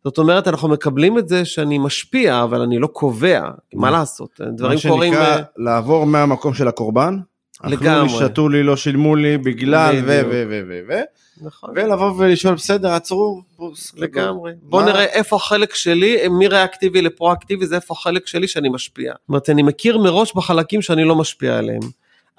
זאת 0.04 0.18
אומרת, 0.18 0.48
אנחנו 0.48 0.70
מקבלים 0.70 1.18
את 1.18 1.30
זה 1.30 1.46
שאני 1.46 1.78
משפיע, 1.78 2.44
אבל 2.44 2.62
אני 2.62 2.80
לא 2.80 2.88
קובע, 2.88 3.42
מה 3.74 3.92
לעשות, 3.92 4.42
דברים 4.56 4.80
קורים... 4.88 5.14
מה 5.14 5.26
שנקרא, 5.26 5.42
לעבור 5.58 6.06
מהמקום 6.06 6.54
של 6.54 6.68
הקורבן, 6.68 7.18
לגמרי. 7.64 8.08
אכלו 8.08 8.20
לי, 8.20 8.26
שתו 8.26 8.50
לי, 8.50 8.64
לא 8.64 8.78
שילמו 8.78 9.16
לי, 9.16 9.38
בגלל 9.38 9.96
ו... 9.96 10.22
ו... 10.30 10.44
ו... 10.50 10.62
ו... 10.68 10.80
ו... 10.90 10.94
נכון. 11.42 11.70
ולבוא 11.76 12.14
ולשאול, 12.18 12.56
בסדר, 12.56 12.94
עצרו. 12.94 13.42
בוס, 13.58 13.94
לגמרי. 13.98 14.52
בוא 14.62 14.82
נראה 14.82 15.04
איפה 15.04 15.36
החלק 15.36 15.76
שלי, 15.76 16.28
מריאקטיבי 16.28 17.02
לפרואקטיבי, 17.02 17.68
זה 17.68 17.76
איפה 17.76 17.94
החלק 17.94 18.28
שלי 18.28 18.48
שאני 18.48 18.70
משפיע. 18.70 19.12
זאת 19.12 19.30
אומרת, 19.30 19.50
אני 19.50 19.64
מכיר 19.64 19.98
מראש 19.98 20.34
בחלקים 20.36 20.82
שאני 20.82 21.04
לא 21.04 21.16
משפיע 21.16 21.58
עליהם, 21.58 21.82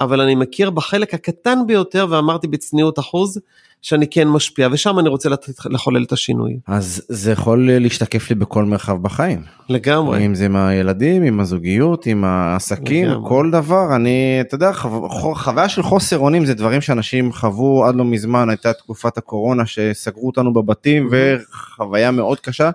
אבל 0.00 0.20
אני 0.20 0.34
מכיר 0.34 0.70
בחלק 0.70 1.14
הקטן 1.14 1.58
ביותר, 1.66 2.06
ואמרתי 2.10 2.46
בצניעות 2.48 2.98
אחוז, 2.98 3.40
שאני 3.82 4.06
כן 4.10 4.28
משפיע, 4.28 4.68
ושם 4.72 4.98
אני 4.98 5.08
רוצה 5.08 5.28
לתת, 5.28 5.52
לחולל 5.66 6.02
את 6.04 6.12
השינוי. 6.12 6.56
אז 6.66 7.02
זה 7.08 7.32
יכול 7.32 7.70
להשתקף 7.72 8.30
לי 8.30 8.36
בכל 8.36 8.64
מרחב 8.64 9.02
בחיים. 9.02 9.42
לגמרי. 9.68 10.26
אם 10.26 10.34
זה 10.34 10.44
עם 10.46 10.56
הילדים, 10.56 11.22
עם 11.22 11.40
הזוגיות, 11.40 12.06
עם 12.06 12.24
העסקים, 12.24 13.08
לגמרי. 13.08 13.28
כל 13.28 13.50
דבר. 13.52 13.96
אני, 13.96 14.38
אתה 14.40 14.54
יודע, 14.54 14.72
חו- 14.72 15.08
חו- 15.10 15.34
חוויה 15.34 15.68
של 15.68 15.82
חוסר 15.82 16.18
אונים 16.18 16.46
זה 16.46 16.54
דברים 16.54 16.80
שאנשים 16.80 17.32
חוו 17.32 17.84
עד 17.84 17.94
לא 17.96 18.04
מזמן, 18.04 18.48
הייתה 18.50 18.72
תקופת 18.72 19.18
הקורונה 19.18 19.66
שסגרו 19.66 20.26
אותנו 20.26 20.52
בבתים, 20.52 21.08
וחוויה 21.12 22.10
מאוד 22.10 22.40
קשה 22.40 22.70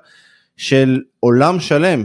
של 0.57 1.01
עולם 1.19 1.59
שלם. 1.59 2.03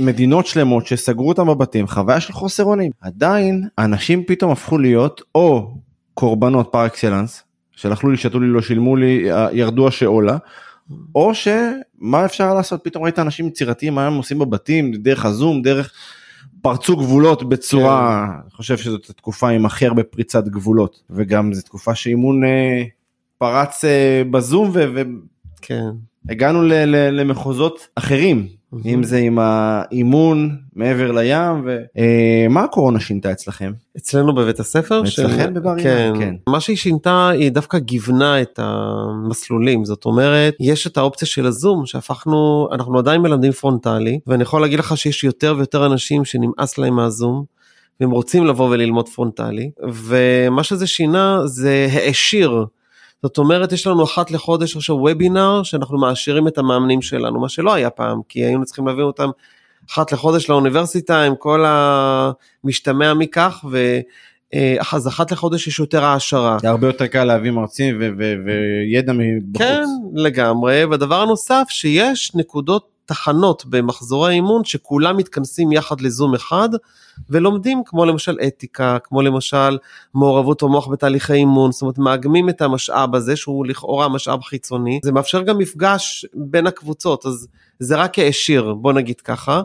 מדינות 0.00 0.46
שלמות 0.46 0.86
שסגרו 0.86 1.28
אותם 1.28 1.46
בבתים, 1.46 1.86
חוויה 1.86 2.20
של 2.20 2.32
חוסר 2.32 2.64
אונים. 2.64 2.90
עדיין 3.00 3.68
אנשים 3.78 4.24
פתאום 4.24 4.50
הפכו 4.50 4.78
להיות 4.78 5.22
או 5.34 5.74
קורבנות 6.14 6.68
פר 6.72 6.86
אקסלנס, 6.86 7.42
של 7.72 7.92
אכלו 7.92 8.10
לי, 8.10 8.16
שתו 8.16 8.40
לי, 8.40 8.46
לא 8.46 8.62
שילמו 8.62 8.96
לי, 8.96 9.28
ירדו 9.52 9.88
השאולה, 9.88 10.36
או 11.14 11.32
שמה 11.34 12.24
אפשר 12.24 12.54
לעשות 12.54 12.80
פתאום 12.84 13.04
ראית 13.04 13.18
אנשים 13.18 13.46
יצירתיים 13.46 13.94
מה 13.94 14.06
הם 14.06 14.14
עושים 14.14 14.38
בבתים 14.38 14.92
דרך 14.92 15.24
הזום 15.24 15.62
דרך 15.62 15.92
פרצו 16.62 16.96
גבולות 16.96 17.48
בצורה 17.48 18.26
אני 18.42 18.50
חושב 18.50 18.76
שזאת 18.76 19.10
התקופה 19.10 19.48
עם 19.48 19.66
הכי 19.66 19.86
הרבה 19.86 20.02
פריצת 20.02 20.48
גבולות 20.48 21.02
וגם 21.10 21.54
זו 21.54 21.62
תקופה 21.62 21.94
שאימון 21.94 22.44
אה, 22.44 22.82
פרץ 23.38 23.84
אה, 23.84 24.22
בזום 24.30 24.72
כן. 25.62 25.84
והגענו 26.24 26.62
ל- 26.62 26.72
ל- 26.72 27.20
למחוזות 27.20 27.88
אחרים 27.94 28.48
אם 28.84 29.02
זה 29.02 29.18
עם 29.18 29.38
האימון 29.38 30.56
מעבר 30.76 31.12
לים 31.12 31.66
ומה 32.46 32.62
הקורונה 32.62 33.00
שינתה 33.00 33.32
אצלכם 33.32 33.72
אצלנו 33.96 34.34
בבית 34.34 34.60
הספר? 34.60 35.02
אצלכם 35.08 35.54
בבר 35.54 35.78
אילן, 35.78 35.82
כן. 35.82 36.12
כן. 36.18 36.34
מה 36.48 36.60
שהיא 36.60 36.76
שינתה, 36.76 37.28
היא 37.28 37.50
דווקא 37.50 37.78
גיוונה 37.78 38.42
את 38.42 38.58
המסלולים. 38.62 39.84
זאת 39.84 40.04
אומרת, 40.04 40.54
יש 40.60 40.86
את 40.86 40.96
האופציה 40.96 41.28
של 41.28 41.46
הזום, 41.46 41.86
שהפכנו, 41.86 42.68
אנחנו 42.72 42.98
עדיין 42.98 43.20
מלמדים 43.20 43.52
פרונטלי, 43.52 44.18
ואני 44.26 44.42
יכול 44.42 44.60
להגיד 44.60 44.78
לך 44.78 44.96
שיש 44.96 45.24
יותר 45.24 45.54
ויותר 45.56 45.86
אנשים 45.86 46.24
שנמאס 46.24 46.78
להם 46.78 46.96
מהזום. 46.96 47.44
והם 48.00 48.10
רוצים 48.10 48.46
לבוא 48.46 48.68
וללמוד 48.70 49.08
פרונטלי, 49.08 49.70
ומה 49.92 50.62
שזה 50.62 50.86
שינה 50.86 51.40
זה 51.44 51.88
העשיר. 51.92 52.64
זאת 53.22 53.38
אומרת, 53.38 53.72
יש 53.72 53.86
לנו 53.86 54.04
אחת 54.04 54.30
לחודש 54.30 54.76
עכשיו 54.76 54.96
וובינר 54.96 55.62
שאנחנו 55.62 55.98
מעשירים 55.98 56.48
את 56.48 56.58
המאמנים 56.58 57.02
שלנו, 57.02 57.40
מה 57.40 57.48
שלא 57.48 57.74
היה 57.74 57.90
פעם, 57.90 58.20
כי 58.28 58.44
היינו 58.44 58.64
צריכים 58.64 58.86
להביא 58.86 59.02
אותם 59.02 59.30
אחת 59.90 60.12
לחודש 60.12 60.50
לאוניברסיטה 60.50 61.22
עם 61.22 61.34
כל 61.36 61.64
המשתמע 61.66 63.14
מכך, 63.14 63.64
ו... 63.70 63.98
אה, 64.54 64.76
אז 64.92 65.08
אחת 65.08 65.32
לחודש 65.32 65.66
יש 65.66 65.78
יותר 65.78 66.04
העשרה. 66.04 66.56
זה 66.60 66.68
הרבה 66.68 66.86
יותר 66.86 67.06
קל 67.06 67.24
להביא 67.24 67.50
מרצים 67.50 67.98
וידע 67.98 69.12
מבחוץ. 69.12 69.58
כן, 69.58 69.84
לגמרי. 70.14 70.84
והדבר 70.84 71.20
הנוסף, 71.20 71.64
שיש 71.68 72.34
נקודות 72.34 72.91
תחנות 73.06 73.64
במחזורי 73.66 74.30
האימון 74.30 74.64
שכולם 74.64 75.16
מתכנסים 75.16 75.72
יחד 75.72 76.00
לזום 76.00 76.34
אחד 76.34 76.68
ולומדים 77.30 77.82
כמו 77.86 78.04
למשל 78.04 78.38
אתיקה, 78.46 78.98
כמו 79.04 79.22
למשל 79.22 79.78
מעורבות 80.14 80.62
המוח 80.62 80.88
בתהליכי 80.88 81.32
אימון, 81.32 81.72
זאת 81.72 81.82
אומרת 81.82 81.98
מאגמים 81.98 82.48
את 82.48 82.62
המשאב 82.62 83.14
הזה 83.14 83.36
שהוא 83.36 83.66
לכאורה 83.66 84.08
משאב 84.08 84.42
חיצוני, 84.42 85.00
זה 85.04 85.12
מאפשר 85.12 85.42
גם 85.42 85.58
מפגש 85.58 86.26
בין 86.34 86.66
הקבוצות, 86.66 87.26
אז 87.26 87.48
זה 87.78 87.96
רק 87.96 88.18
העשיר, 88.18 88.74
בוא 88.74 88.92
נגיד 88.92 89.20
ככה. 89.20 89.62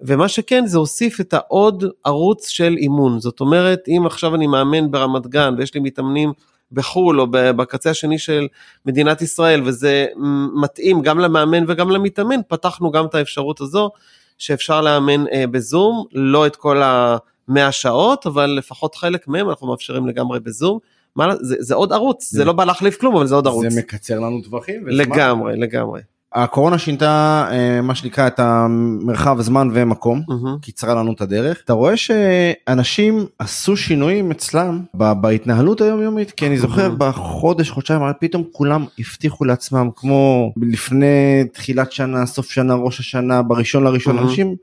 ומה 0.00 0.28
שכן 0.28 0.66
זה 0.66 0.78
הוסיף 0.78 1.20
את 1.20 1.34
העוד 1.34 1.84
ערוץ 2.04 2.48
של 2.48 2.74
אימון, 2.78 3.20
זאת 3.20 3.40
אומרת 3.40 3.80
אם 3.88 4.02
עכשיו 4.06 4.34
אני 4.34 4.46
מאמן 4.46 4.90
ברמת 4.90 5.26
גן 5.26 5.54
ויש 5.58 5.74
לי 5.74 5.80
מתאמנים 5.80 6.32
בחו"ל 6.72 7.20
או 7.20 7.26
בקצה 7.30 7.90
השני 7.90 8.18
של 8.18 8.48
מדינת 8.86 9.22
ישראל 9.22 9.62
וזה 9.64 10.06
מתאים 10.54 11.02
גם 11.02 11.18
למאמן 11.18 11.64
וגם 11.68 11.90
למתאמן, 11.90 12.40
פתחנו 12.48 12.90
גם 12.90 13.06
את 13.06 13.14
האפשרות 13.14 13.60
הזו 13.60 13.90
שאפשר 14.38 14.80
לאמן 14.80 15.26
אה, 15.32 15.46
בזום, 15.46 16.04
לא 16.12 16.46
את 16.46 16.56
כל 16.56 16.82
המאה 16.82 17.72
שעות, 17.72 18.26
אבל 18.26 18.46
לפחות 18.46 18.94
חלק 18.94 19.28
מהם 19.28 19.50
אנחנו 19.50 19.66
מאפשרים 19.66 20.06
לגמרי 20.06 20.40
בזום. 20.40 20.78
מה, 21.16 21.36
זה, 21.40 21.56
זה 21.58 21.74
עוד 21.74 21.92
ערוץ, 21.92 22.30
זה, 22.30 22.38
זה 22.38 22.44
לא 22.44 22.52
בא 22.52 22.64
להחליף 22.64 23.00
כלום, 23.00 23.16
אבל 23.16 23.26
זה 23.26 23.34
עוד 23.34 23.46
ערוץ. 23.46 23.66
זה 23.68 23.80
מקצר 23.80 24.18
לנו 24.20 24.42
טווחים. 24.42 24.88
לגמרי, 24.88 25.56
לגמרי. 25.56 26.00
הקורונה 26.34 26.78
שינתה 26.78 27.46
אה, 27.50 27.80
מה 27.80 27.94
שנקרא 27.94 28.26
את 28.26 28.40
המרחב 28.40 29.40
זמן 29.40 29.68
ומקום 29.72 30.22
מהמם. 30.28 30.58
קיצרה 30.62 30.94
לנו 30.94 31.12
את 31.12 31.20
הדרך 31.20 31.60
אתה 31.64 31.72
רואה 31.72 31.96
שאנשים 31.96 33.26
עשו 33.38 33.76
שינויים 33.76 34.30
אצלם 34.30 34.80
בהתנהלות 34.94 35.80
היומיומית 35.80 36.30
כי 36.30 36.46
אני 36.46 36.58
זוכר 36.58 36.82
מהמם. 36.82 36.98
בחודש 36.98 37.70
חודשיים 37.70 38.02
פתאום 38.20 38.44
כולם 38.52 38.84
הבטיחו 38.98 39.44
לעצמם 39.44 39.88
כמו 39.96 40.52
לפני 40.62 41.44
תחילת 41.52 41.92
שנה 41.92 42.26
סוף 42.26 42.50
שנה 42.50 42.74
ראש 42.74 43.00
השנה 43.00 43.42
בראשון 43.42 43.84
לראשון 43.84 44.16
מהמם. 44.16 44.28
אנשים 44.28 44.56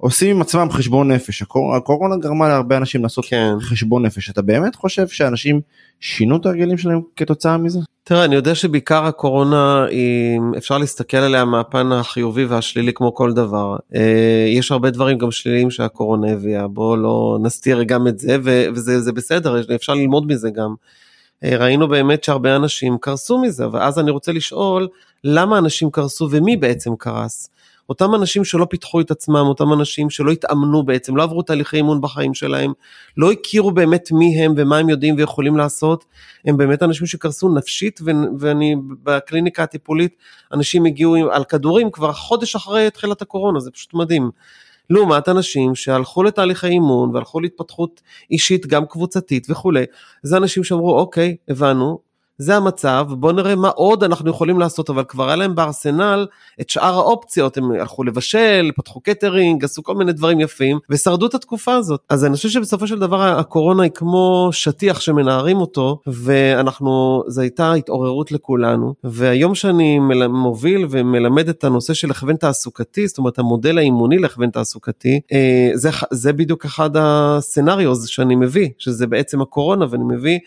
עושים 0.00 0.36
עם 0.36 0.42
עצמם 0.42 0.68
חשבון 0.70 1.12
נפש 1.12 1.42
הקור- 1.42 1.76
הקורונה 1.76 2.16
גרמה 2.16 2.48
להרבה 2.48 2.76
אנשים 2.76 3.02
לעשות 3.02 3.24
כן. 3.24 3.52
חשבון 3.60 4.06
נפש 4.06 4.30
אתה 4.30 4.42
באמת 4.42 4.74
חושב 4.74 5.08
שאנשים 5.08 5.60
שינו 6.00 6.36
את 6.36 6.46
הרגלים 6.46 6.78
שלהם 6.78 7.00
כתוצאה 7.16 7.56
מזה? 7.56 7.78
תראה, 8.04 8.24
אני 8.24 8.34
יודע 8.34 8.54
שבעיקר 8.54 9.04
הקורונה, 9.04 9.84
היא, 9.84 10.40
אפשר 10.56 10.78
להסתכל 10.78 11.16
עליה 11.16 11.44
מהפן 11.44 11.92
החיובי 11.92 12.44
והשלילי 12.44 12.92
כמו 12.92 13.14
כל 13.14 13.32
דבר. 13.32 13.76
אה, 13.94 14.46
יש 14.48 14.72
הרבה 14.72 14.90
דברים 14.90 15.18
גם 15.18 15.30
שליליים 15.30 15.70
שהקורונה 15.70 16.32
הביאה, 16.32 16.68
בואו 16.68 16.96
לא 16.96 17.38
נסתיר 17.42 17.82
גם 17.82 18.08
את 18.08 18.18
זה, 18.18 18.36
ו- 18.44 18.66
וזה 18.74 19.00
זה 19.00 19.12
בסדר, 19.12 19.74
אפשר 19.74 19.94
ללמוד 19.94 20.26
מזה 20.26 20.50
גם. 20.50 20.74
אה, 21.44 21.56
ראינו 21.56 21.88
באמת 21.88 22.24
שהרבה 22.24 22.56
אנשים 22.56 22.98
קרסו 23.00 23.38
מזה, 23.38 23.68
ואז 23.72 23.98
אני 23.98 24.10
רוצה 24.10 24.32
לשאול, 24.32 24.88
למה 25.24 25.58
אנשים 25.58 25.90
קרסו 25.90 26.28
ומי 26.30 26.56
בעצם 26.56 26.90
קרס? 26.98 27.50
אותם 27.90 28.14
אנשים 28.14 28.44
שלא 28.44 28.64
פיתחו 28.64 29.00
את 29.00 29.10
עצמם, 29.10 29.36
אותם 29.36 29.72
אנשים 29.72 30.10
שלא 30.10 30.32
התאמנו 30.32 30.82
בעצם, 30.82 31.16
לא 31.16 31.22
עברו 31.22 31.42
תהליכי 31.42 31.76
אימון 31.76 32.00
בחיים 32.00 32.34
שלהם, 32.34 32.72
לא 33.16 33.32
הכירו 33.32 33.70
באמת 33.70 34.12
מי 34.12 34.44
הם 34.44 34.54
ומה 34.56 34.78
הם 34.78 34.88
יודעים 34.88 35.14
ויכולים 35.18 35.56
לעשות, 35.56 36.04
הם 36.44 36.56
באמת 36.56 36.82
אנשים 36.82 37.06
שקרסו 37.06 37.54
נפשית, 37.54 38.00
ו- 38.04 38.10
ואני 38.38 38.76
בקליניקה 39.02 39.62
הטיפולית, 39.62 40.16
אנשים 40.52 40.84
הגיעו 40.86 41.14
עם- 41.14 41.30
על 41.30 41.44
כדורים 41.44 41.90
כבר 41.90 42.12
חודש 42.12 42.56
אחרי 42.56 42.90
תחילת 42.90 43.22
הקורונה, 43.22 43.60
זה 43.60 43.70
פשוט 43.70 43.94
מדהים. 43.94 44.30
לעומת 44.90 45.28
אנשים 45.28 45.74
שהלכו 45.74 46.22
לתהליכי 46.22 46.66
אימון 46.66 47.10
והלכו 47.14 47.40
להתפתחות 47.40 48.00
אישית 48.30 48.66
גם 48.66 48.86
קבוצתית 48.86 49.46
וכולי, 49.50 49.84
זה 50.22 50.36
אנשים 50.36 50.64
שאמרו 50.64 50.98
אוקיי 50.98 51.36
הבנו 51.48 52.09
זה 52.40 52.56
המצב 52.56 53.06
בוא 53.10 53.32
נראה 53.32 53.54
מה 53.54 53.68
עוד 53.68 54.04
אנחנו 54.04 54.30
יכולים 54.30 54.58
לעשות 54.58 54.90
אבל 54.90 55.04
כבר 55.04 55.26
היה 55.26 55.36
להם 55.36 55.54
בארסנל 55.54 56.26
את 56.60 56.70
שאר 56.70 56.94
האופציות 56.94 57.56
הם 57.56 57.70
הלכו 57.72 58.04
לבשל 58.04 58.70
פתחו 58.76 59.00
קטרינג 59.00 59.64
עשו 59.64 59.82
כל 59.82 59.94
מיני 59.94 60.12
דברים 60.12 60.40
יפים 60.40 60.78
ושרדו 60.90 61.26
את 61.26 61.34
התקופה 61.34 61.74
הזאת. 61.74 62.00
אז 62.08 62.24
אני 62.24 62.36
חושב 62.36 62.48
שבסופו 62.48 62.86
של 62.86 62.98
דבר 62.98 63.22
הקורונה 63.22 63.82
היא 63.82 63.92
כמו 63.94 64.48
שטיח 64.52 65.00
שמנערים 65.00 65.56
אותו 65.56 66.00
ואנחנו 66.06 67.22
זו 67.26 67.40
הייתה 67.40 67.72
התעוררות 67.72 68.32
לכולנו 68.32 68.94
והיום 69.04 69.54
שאני 69.54 69.98
מוביל 70.28 70.86
ומלמד 70.90 71.48
את 71.48 71.64
הנושא 71.64 71.94
של 71.94 72.10
הכוון 72.10 72.36
תעסוקתי 72.36 73.08
זאת 73.08 73.18
אומרת 73.18 73.38
המודל 73.38 73.78
האימוני 73.78 74.18
להכוון 74.18 74.50
תעסוקתי 74.50 75.20
אה, 75.32 75.70
זה, 75.74 75.90
זה 76.10 76.32
בדיוק 76.32 76.64
אחד 76.64 76.90
ה 76.94 77.05
scenarios 77.05 78.06
שאני 78.06 78.36
מביא 78.36 78.68
שזה 78.78 79.06
בעצם 79.06 79.40
הקורונה 79.42 79.86
ואני 79.90 80.04
מביא 80.04 80.38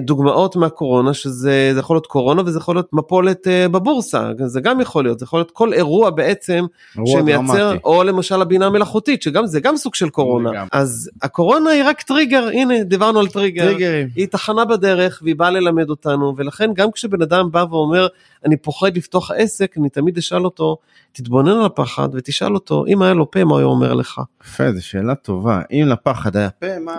דוגמאות 0.00 0.56
מהקורונה 0.56 1.14
שזה 1.14 1.70
זה 1.74 1.80
יכול 1.80 1.96
להיות 1.96 2.06
קורונה 2.06 2.42
וזה 2.46 2.58
יכול 2.58 2.76
להיות 2.76 2.88
מפולת 2.92 3.48
אה, 3.48 3.68
בבורסה 3.68 4.30
זה 4.46 4.60
גם 4.60 4.80
יכול 4.80 5.04
להיות 5.04 5.18
זה 5.18 5.24
יכול 5.24 5.38
להיות 5.38 5.50
כל 5.50 5.72
אירוע 5.72 6.10
בעצם 6.10 6.64
אירוע 6.96 7.20
שמייצר 7.20 7.70
דרמטי. 7.70 7.78
או 7.84 8.02
למשל 8.02 8.42
הבינה 8.42 8.66
המלאכותית 8.66 9.22
שגם 9.22 9.46
זה 9.46 9.60
גם 9.60 9.76
סוג 9.76 9.94
של 9.94 10.08
קורונה 10.08 10.50
לגמרי. 10.50 10.68
אז 10.72 11.10
הקורונה 11.22 11.70
היא 11.70 11.82
רק 11.86 12.02
טריגר 12.02 12.48
הנה 12.52 12.84
דיברנו 12.84 13.20
על 13.20 13.28
טריגר 13.28 13.64
טריגרים. 13.64 14.08
היא 14.16 14.26
תחנה 14.26 14.64
בדרך 14.64 15.20
והיא 15.22 15.36
באה 15.36 15.50
ללמד 15.50 15.90
אותנו 15.90 16.34
ולכן 16.36 16.70
גם 16.74 16.90
כשבן 16.90 17.22
אדם 17.22 17.50
בא 17.50 17.64
ואומר 17.70 18.06
אני 18.44 18.56
פוחד 18.56 18.96
לפתוח 18.96 19.30
עסק 19.30 19.74
אני 19.78 19.88
תמיד 19.88 20.18
אשאל 20.18 20.44
אותו 20.44 20.76
תתבונן 21.12 21.50
על 21.50 21.64
הפחד 21.64 22.08
ותשאל 22.12 22.54
אותו 22.54 22.84
אם 22.86 23.02
היה 23.02 23.14
לו 23.14 23.30
פה 23.30 23.44
מה 23.44 23.54
הוא 23.54 23.62
אומר 23.62 23.94
לך. 23.94 24.20
יפה, 24.44 24.72
זו 24.72 24.86
שאלה 24.86 25.14
טובה. 25.14 25.60
אם 25.72 25.86
לפחד 25.88 26.36
היה 26.36 26.50
פה, 26.50 26.78
מה. 26.78 26.96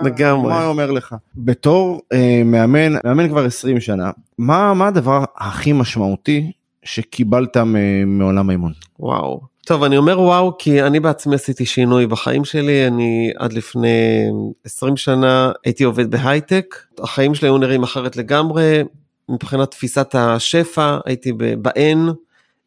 מה 0.48 0.62
הוא 0.62 0.68
אומר 0.68 0.90
לך? 0.90 1.14
בתור 1.36 2.00
אה, 2.12 2.42
מאמן, 2.44 2.75
מאמן 3.04 3.28
כבר 3.28 3.44
20 3.44 3.80
שנה, 3.80 4.10
מה, 4.38 4.74
מה 4.74 4.86
הדבר 4.86 5.24
הכי 5.36 5.72
משמעותי 5.72 6.52
שקיבלת 6.82 7.56
מעולם 8.06 8.48
האימון? 8.48 8.72
וואו. 9.00 9.40
טוב, 9.66 9.82
אני 9.82 9.96
אומר 9.96 10.20
וואו 10.20 10.58
כי 10.58 10.82
אני 10.82 11.00
בעצמי 11.00 11.34
עשיתי 11.34 11.66
שינוי 11.66 12.06
בחיים 12.06 12.44
שלי, 12.44 12.86
אני 12.86 13.32
עד 13.36 13.52
לפני 13.52 14.24
20 14.64 14.96
שנה 14.96 15.52
הייתי 15.64 15.84
עובד 15.84 16.10
בהייטק, 16.10 16.76
החיים 16.98 17.34
שלי 17.34 17.48
היו 17.48 17.58
נראים 17.58 17.82
אחרת 17.82 18.16
לגמרי, 18.16 18.82
מבחינת 19.28 19.70
תפיסת 19.70 20.14
השפע, 20.14 20.98
הייתי 21.04 21.32
ב-N, 21.32 22.12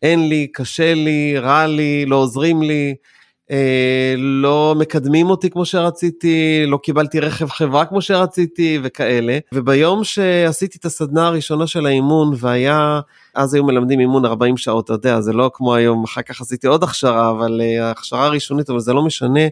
אין 0.01 0.29
לי, 0.29 0.47
קשה 0.53 0.93
לי, 0.93 1.39
רע 1.39 1.67
לי, 1.67 2.05
לא 2.05 2.15
עוזרים 2.15 2.61
לי, 2.61 2.95
לא 4.17 4.75
מקדמים 4.77 5.29
אותי 5.29 5.49
כמו 5.49 5.65
שרציתי, 5.65 6.63
לא 6.67 6.77
קיבלתי 6.77 7.19
רכב 7.19 7.49
חברה 7.49 7.85
כמו 7.85 8.01
שרציתי 8.01 8.79
וכאלה. 8.83 9.37
וביום 9.53 10.03
שעשיתי 10.03 10.77
את 10.77 10.85
הסדנה 10.85 11.27
הראשונה 11.27 11.67
של 11.67 11.85
האימון 11.85 12.33
והיה, 12.37 12.99
אז 13.35 13.53
היו 13.53 13.63
מלמדים 13.63 13.99
אימון 13.99 14.25
40 14.25 14.57
שעות, 14.57 14.85
אתה 14.85 14.93
יודע, 14.93 15.21
זה 15.21 15.33
לא 15.33 15.51
כמו 15.53 15.75
היום, 15.75 16.03
אחר 16.03 16.21
כך 16.21 16.41
עשיתי 16.41 16.67
עוד 16.67 16.83
הכשרה, 16.83 17.31
אבל 17.31 17.61
אה, 17.61 17.91
הכשרה 17.91 18.29
ראשונית, 18.29 18.69
אבל 18.69 18.79
זה 18.79 18.93
לא 18.93 19.03
משנה. 19.05 19.47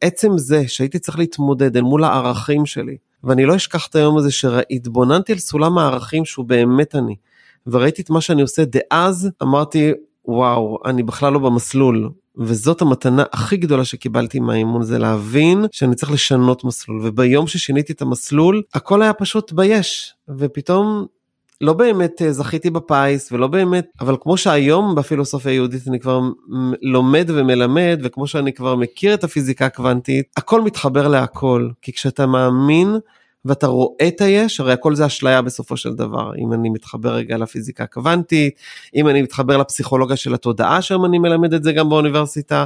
עצם 0.00 0.38
זה 0.38 0.68
שהייתי 0.68 0.98
צריך 0.98 1.18
להתמודד 1.18 1.76
אל 1.76 1.82
מול 1.82 2.04
הערכים 2.04 2.66
שלי, 2.66 2.96
ואני 3.24 3.44
לא 3.44 3.56
אשכח 3.56 3.86
את 3.86 3.96
היום 3.96 4.18
הזה 4.18 4.30
שהתבוננתי 4.30 5.32
על 5.32 5.38
סולם 5.38 5.78
הערכים 5.78 6.24
שהוא 6.24 6.44
באמת 6.44 6.94
אני, 6.94 7.16
וראיתי 7.66 8.02
את 8.02 8.10
מה 8.10 8.20
שאני 8.20 8.42
עושה 8.42 8.62
דאז, 8.64 9.30
אמרתי, 9.42 9.92
וואו, 10.24 10.78
אני 10.84 11.02
בכלל 11.02 11.32
לא 11.32 11.38
במסלול, 11.38 12.10
וזאת 12.38 12.82
המתנה 12.82 13.24
הכי 13.32 13.56
גדולה 13.56 13.84
שקיבלתי 13.84 14.40
מהאימון 14.40 14.82
זה 14.82 14.98
להבין 14.98 15.64
שאני 15.72 15.94
צריך 15.94 16.12
לשנות 16.12 16.64
מסלול. 16.64 17.00
וביום 17.02 17.46
ששיניתי 17.46 17.92
את 17.92 18.02
המסלול 18.02 18.62
הכל 18.74 19.02
היה 19.02 19.12
פשוט 19.12 19.52
ביש 19.52 20.14
ופתאום 20.38 21.06
לא 21.60 21.72
באמת 21.72 22.22
אה, 22.22 22.32
זכיתי 22.32 22.70
בפיס 22.70 23.32
ולא 23.32 23.46
באמת 23.46 23.86
אבל 24.00 24.16
כמו 24.20 24.36
שהיום 24.36 24.94
בפילוסופיה 24.94 25.52
היהודית 25.52 25.88
אני 25.88 26.00
כבר 26.00 26.20
לומד 26.82 27.30
ומלמד 27.34 28.00
וכמו 28.02 28.26
שאני 28.26 28.52
כבר 28.52 28.76
מכיר 28.76 29.14
את 29.14 29.24
הפיזיקה 29.24 29.66
הקוונטית 29.66 30.26
הכל 30.36 30.60
מתחבר 30.60 31.08
להכל. 31.08 31.68
כי 31.82 31.92
כשאתה 31.92 32.26
מאמין 32.26 32.96
ואתה 33.44 33.66
רואה 33.66 34.08
את 34.08 34.20
היש, 34.20 34.60
הרי 34.60 34.72
הכל 34.72 34.94
זה 34.94 35.06
אשליה 35.06 35.42
בסופו 35.42 35.76
של 35.76 35.94
דבר. 35.94 36.32
אם 36.38 36.52
אני 36.52 36.70
מתחבר 36.70 37.14
רגע 37.14 37.36
לפיזיקה 37.36 37.84
הקוונטית, 37.84 38.54
אם 38.94 39.08
אני 39.08 39.22
מתחבר 39.22 39.56
לפסיכולוגיה 39.56 40.16
של 40.16 40.34
התודעה, 40.34 40.82
שם 40.82 41.04
אני 41.04 41.18
מלמד 41.18 41.54
את 41.54 41.64
זה 41.64 41.72
גם 41.72 41.88
באוניברסיטה, 41.88 42.64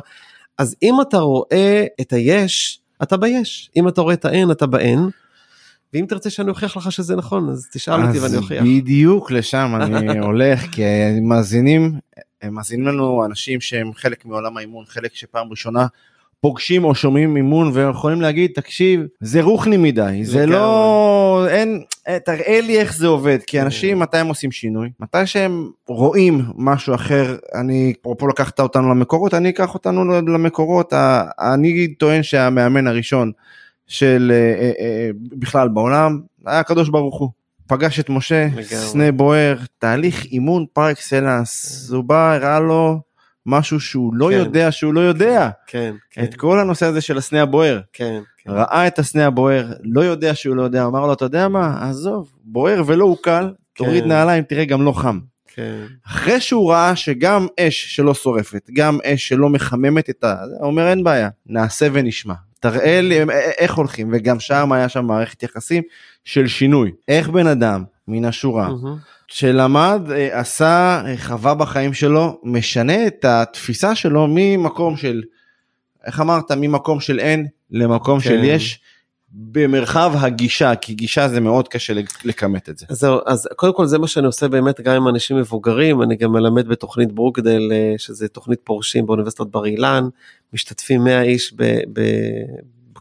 אז 0.59 0.77
אם 0.83 1.01
אתה 1.01 1.19
רואה 1.19 1.85
את 2.01 2.13
היש, 2.13 2.81
אתה 3.03 3.17
ביש. 3.17 3.71
אם 3.77 3.89
אתה 3.89 4.01
רואה 4.01 4.15
את 4.15 4.25
האין, 4.25 4.51
אתה 4.51 4.67
באין. 4.67 5.09
ואם 5.93 6.07
תרצה 6.09 6.31
שאני 6.31 6.51
אוכיח 6.51 6.77
לך 6.77 6.93
שזה 6.93 7.17
נכון, 7.17 7.49
אז 7.49 7.69
תשאל 7.73 8.07
אותי 8.07 8.19
ואני 8.19 8.37
אוכיח. 8.37 8.63
אז 8.63 8.69
בדיוק 8.69 9.31
לשם 9.31 9.73
אני 9.81 10.19
הולך, 10.27 10.61
כי 10.73 10.83
מאזינים, 11.23 11.93
מאזינים 12.45 12.87
לנו 12.87 13.25
אנשים 13.25 13.61
שהם 13.61 13.93
חלק 13.95 14.25
מעולם 14.25 14.57
האימון, 14.57 14.85
חלק 14.89 15.15
שפעם 15.15 15.51
ראשונה 15.51 15.87
פוגשים 16.41 16.85
או 16.85 16.95
שומעים 16.95 17.37
אימון 17.37 17.71
ויכולים 17.73 18.21
להגיד 18.21 18.51
תקשיב 18.55 19.01
זה 19.21 19.43
רוחני 19.43 19.77
מדי 19.77 20.21
זה 20.25 20.47
לא 20.47 21.47
אין 21.49 21.83
אה, 22.09 22.19
תראה 22.19 22.61
לי 22.61 22.81
איך 22.81 22.97
זה 22.97 23.07
עובד. 23.07 23.39
כי 23.47 23.61
אנשים 23.63 23.99
מתי 23.99 24.17
הם 24.17 24.27
עושים 24.27 24.53
שינוי? 24.53 24.91
מתי 25.01 25.27
שהם 25.27 25.71
רואים 25.89 26.43
משהו 26.55 26.95
אחר 26.95 27.37
אני 27.55 27.93
פה 28.01 28.29
לקחת 28.29 28.61
אותנו 28.61 28.91
למקורות 28.91 29.35
אני 29.35 29.49
אקח 29.49 29.75
אותנו 29.75 30.05
למקורות. 30.21 30.93
אני 31.39 31.95
טוען 31.95 32.23
שהמאמן 32.23 32.87
הראשון 32.87 33.33
של 33.87 34.33
אה, 34.35 34.73
אה, 34.81 35.11
בכלל 35.15 35.69
בעולם 35.69 36.21
היה 36.47 36.59
הקדוש 36.59 36.89
ברוך 36.89 37.19
הוא. 37.19 37.31
פגש 37.69 38.01
את 38.01 38.09
משה, 38.09 38.49
סנה 38.63 39.13
בוער, 39.13 39.57
תהליך 39.79 40.25
אימון 40.25 40.67
פר 40.73 40.91
אקסלנס, 40.91 41.91
הוא 41.91 42.05
בא, 42.05 42.33
הראה 42.33 42.61
לו 42.61 43.01
משהו 43.47 43.81
שהוא 43.81 44.15
לא 44.15 44.29
כן. 44.31 44.37
יודע 44.37 44.73
שהוא 44.73 44.95
לא 44.95 45.01
יודע. 45.01 45.51
כן, 45.67 45.95
כן. 46.11 46.25
את 46.25 46.35
כל 46.35 46.61
הנושא 46.61 46.87
הזה 46.87 47.01
של 47.01 47.19
הסנה 47.19 47.43
הבוער. 47.43 47.81
כן, 47.93 48.21
כן. 48.39 48.51
ראה 48.51 48.87
את 48.87 48.99
הסנה 48.99 49.27
הבוער, 49.27 49.73
לא 49.83 50.01
יודע 50.01 50.35
שהוא 50.35 50.57
לא 50.57 50.63
יודע, 50.63 50.85
אמר 50.85 51.07
לו, 51.07 51.13
אתה 51.13 51.25
יודע 51.25 51.49
מה, 51.49 51.89
עזוב, 51.89 52.33
בוער 52.45 52.83
ולא 52.87 53.05
הוא 53.05 53.17
קל, 53.23 53.53
תוריד 53.75 54.03
כן. 54.03 54.09
נעליים, 54.09 54.45
תראה, 54.45 54.65
גם 54.65 54.83
לא 54.83 54.93
חם. 54.93 55.19
כן. 55.55 55.83
אחרי 56.07 56.41
שהוא 56.41 56.73
ראה 56.73 56.97
שגם 56.97 57.47
אש 57.61 57.97
שלא 57.97 58.15
שורפת, 58.15 58.71
גם 58.73 58.99
אש 59.05 59.29
שלא 59.29 59.49
מחממת 59.49 60.11
את 60.11 60.25
ה... 60.25 60.37
הוא 60.61 60.67
אומר, 60.67 60.89
אין 60.89 61.05
בעיה, 61.05 61.29
נעשה 61.47 61.89
ונשמע. 61.93 62.35
תראה 62.61 63.01
לי 63.01 63.19
איך 63.59 63.75
הולכים, 63.75 64.11
וגם 64.13 64.41
שם 64.41 64.73
היה 64.73 64.89
שם 64.89 65.05
מערכת 65.05 65.43
יחסים 65.43 65.83
של 66.25 66.47
שינוי. 66.47 66.93
איך 67.09 67.29
בן 67.29 67.47
אדם 67.47 67.85
מן 68.09 68.25
השורה, 68.25 68.69
mm-hmm. 68.69 69.16
שלמד, 69.29 70.03
אה, 70.11 70.41
עשה, 70.41 71.03
אה, 71.07 71.17
חווה 71.17 71.55
בחיים 71.55 71.95
שלו, 71.95 72.41
משנה 72.43 73.07
את 73.07 73.25
התפיסה 73.25 73.95
שלו 73.95 74.27
ממקום 74.31 74.97
של, 74.97 75.23
איך 76.07 76.21
אמרת, 76.21 76.53
ממקום 76.53 77.01
של 77.01 77.21
אין 77.21 77.47
למקום 77.71 78.21
כן. 78.21 78.29
של 78.29 78.45
יש. 78.45 78.81
במרחב 79.39 80.13
הגישה, 80.15 80.75
כי 80.75 80.95
גישה 80.95 81.29
זה 81.29 81.41
מאוד 81.41 81.69
קשה 81.69 81.93
לכמת 82.25 82.69
את 82.69 82.79
זה. 82.79 82.87
אז 82.89 82.99
זהו, 82.99 83.19
אז 83.27 83.49
קודם 83.57 83.75
כל 83.75 83.87
זה 83.87 83.99
מה 83.99 84.09
שאני 84.09 84.27
עושה 84.27 84.49
באמת 84.49 84.81
גם 84.81 84.95
עם 84.95 85.09
אנשים 85.09 85.37
מבוגרים, 85.37 86.03
אני 86.03 86.17
גם 86.17 86.33
מלמד 86.33 86.69
בתוכנית 86.69 87.13
ברוקדל, 87.13 87.73
אה, 87.73 87.95
שזה 87.99 88.29
תוכנית 88.29 88.61
פורשים 88.65 89.07
באוניברסיטת 89.07 89.47
בר 89.47 89.67
אילן, 89.67 90.09
משתתפים 90.53 91.05
100 91.05 91.23
איש 91.23 91.55
ב, 91.57 91.63
ב, 91.93 92.01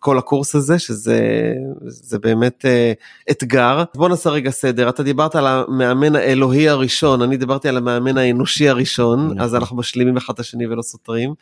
כל 0.06 0.18
הקורס 0.18 0.56
הזה 0.56 0.80
שזה 0.80 1.54
זה 1.86 2.20
באמת 2.20 2.66
uh, 2.66 3.32
אתגר. 3.32 3.84
בוא 3.96 4.10
נעשה 4.10 4.30
רגע 4.30 4.52
סדר 4.52 4.90
אתה 4.90 5.04
דיברת 5.04 5.36
על 5.36 5.48
המאמן 5.48 6.16
האלוהי 6.16 6.70
הראשון 6.70 7.22
אני 7.22 7.38
דיברתי 7.38 7.70
על 7.70 7.78
המאמן 7.78 8.18
האנושי 8.18 8.70
הראשון 8.70 9.26
נכון. 9.26 9.40
אז 9.40 9.56
אנחנו 9.56 9.78
משלימים 9.78 10.18
אחד 10.18 10.34
את 10.34 10.40
השני 10.40 10.68
ולא 10.68 10.82
סותרים. 10.82 11.34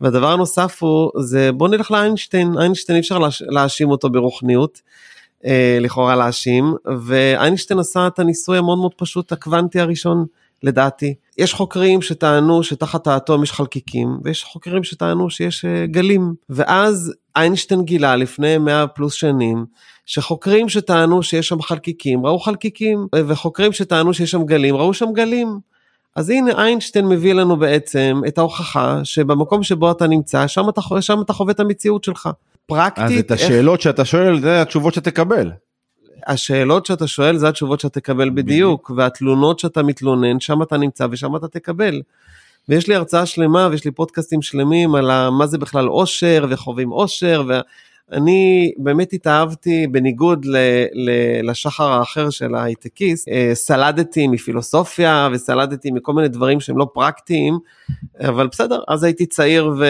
והדבר 0.00 0.32
הנוסף 0.32 0.82
הוא 0.82 1.10
זה 1.20 1.52
בוא 1.52 1.68
נלך 1.68 1.90
לאיינשטיין 1.90 2.58
איינשטיין 2.58 2.96
אי 2.96 3.00
אפשר 3.00 3.18
להאשים 3.40 3.90
אותו 3.90 4.10
ברוחניות. 4.10 4.80
uh, 5.42 5.46
לכאורה 5.80 6.16
להאשים 6.16 6.74
ואיינשטיין 7.02 7.78
עשה 7.78 8.06
את 8.06 8.18
הניסוי 8.18 8.58
המאוד 8.58 8.78
מאוד 8.78 8.94
פשוט 8.96 9.32
הקוונטי 9.32 9.80
הראשון 9.80 10.26
לדעתי. 10.62 11.14
יש 11.38 11.54
חוקרים 11.54 12.02
שטענו 12.02 12.62
שתחת 12.62 13.06
האטום 13.06 13.42
יש 13.42 13.52
חלקיקים, 13.52 14.08
ויש 14.24 14.44
חוקרים 14.44 14.84
שטענו 14.84 15.30
שיש 15.30 15.64
uh, 15.64 15.86
גלים. 15.86 16.34
ואז 16.50 17.12
איינשטיין 17.36 17.82
גילה 17.82 18.16
לפני 18.16 18.58
100 18.58 18.86
פלוס 18.86 19.14
שנים, 19.14 19.64
שחוקרים 20.06 20.68
שטענו 20.68 21.22
שיש 21.22 21.48
שם 21.48 21.62
חלקיקים, 21.62 22.26
ראו 22.26 22.38
חלקיקים, 22.38 23.06
וחוקרים 23.14 23.72
שטענו 23.72 24.14
שיש 24.14 24.30
שם 24.30 24.44
גלים, 24.44 24.76
ראו 24.76 24.94
שם 24.94 25.12
גלים. 25.12 25.58
אז 26.16 26.30
הנה 26.30 26.62
איינשטיין 26.62 27.08
מביא 27.08 27.34
לנו 27.34 27.56
בעצם 27.56 28.20
את 28.28 28.38
ההוכחה 28.38 29.00
שבמקום 29.04 29.62
שבו 29.62 29.90
אתה 29.90 30.06
נמצא, 30.06 30.46
שם 30.46 30.68
אתה, 30.68 30.80
שם 31.00 31.20
אתה 31.20 31.32
חווה 31.32 31.52
את 31.52 31.60
המציאות 31.60 32.04
שלך. 32.04 32.28
פרקטית. 32.66 33.04
אז 33.04 33.12
את 33.18 33.30
השאלות 33.30 33.74
איך... 33.78 33.82
שאתה 33.82 34.04
שואל, 34.04 34.40
זה 34.40 34.62
התשובות 34.62 34.94
שתקבל. 34.94 35.50
השאלות 36.26 36.86
שאתה 36.86 37.06
שואל 37.06 37.36
זה 37.36 37.48
התשובות 37.48 37.80
שאתה 37.80 38.00
תקבל 38.00 38.30
בדיוק, 38.30 38.90
והתלונות 38.96 39.58
שאתה 39.58 39.82
מתלונן, 39.82 40.40
שם 40.40 40.62
אתה 40.62 40.76
נמצא 40.76 41.06
ושם 41.10 41.36
אתה 41.36 41.48
תקבל. 41.48 42.02
ויש 42.68 42.88
לי 42.88 42.94
הרצאה 42.94 43.26
שלמה 43.26 43.68
ויש 43.70 43.84
לי 43.84 43.90
פודקאסטים 43.90 44.42
שלמים 44.42 44.94
על 44.94 45.30
מה 45.30 45.46
זה 45.46 45.58
בכלל 45.58 45.88
אושר 45.88 46.46
וחווים 46.50 46.92
אושר, 46.92 47.42
אני 48.12 48.72
באמת 48.78 49.12
התאהבתי 49.12 49.86
בניגוד 49.86 50.44
ל, 50.44 50.56
ל, 50.92 51.10
לשחר 51.50 51.92
האחר 51.92 52.30
של 52.30 52.54
ההייטקיסט, 52.54 53.28
אה, 53.28 53.50
סלדתי 53.54 54.26
מפילוסופיה 54.26 55.28
וסלדתי 55.32 55.90
מכל 55.90 56.12
מיני 56.12 56.28
דברים 56.28 56.60
שהם 56.60 56.78
לא 56.78 56.86
פרקטיים, 56.94 57.58
אבל 58.20 58.46
בסדר, 58.46 58.80
אז 58.88 59.04
הייתי 59.04 59.26
צעיר 59.26 59.72
ו, 59.78 59.86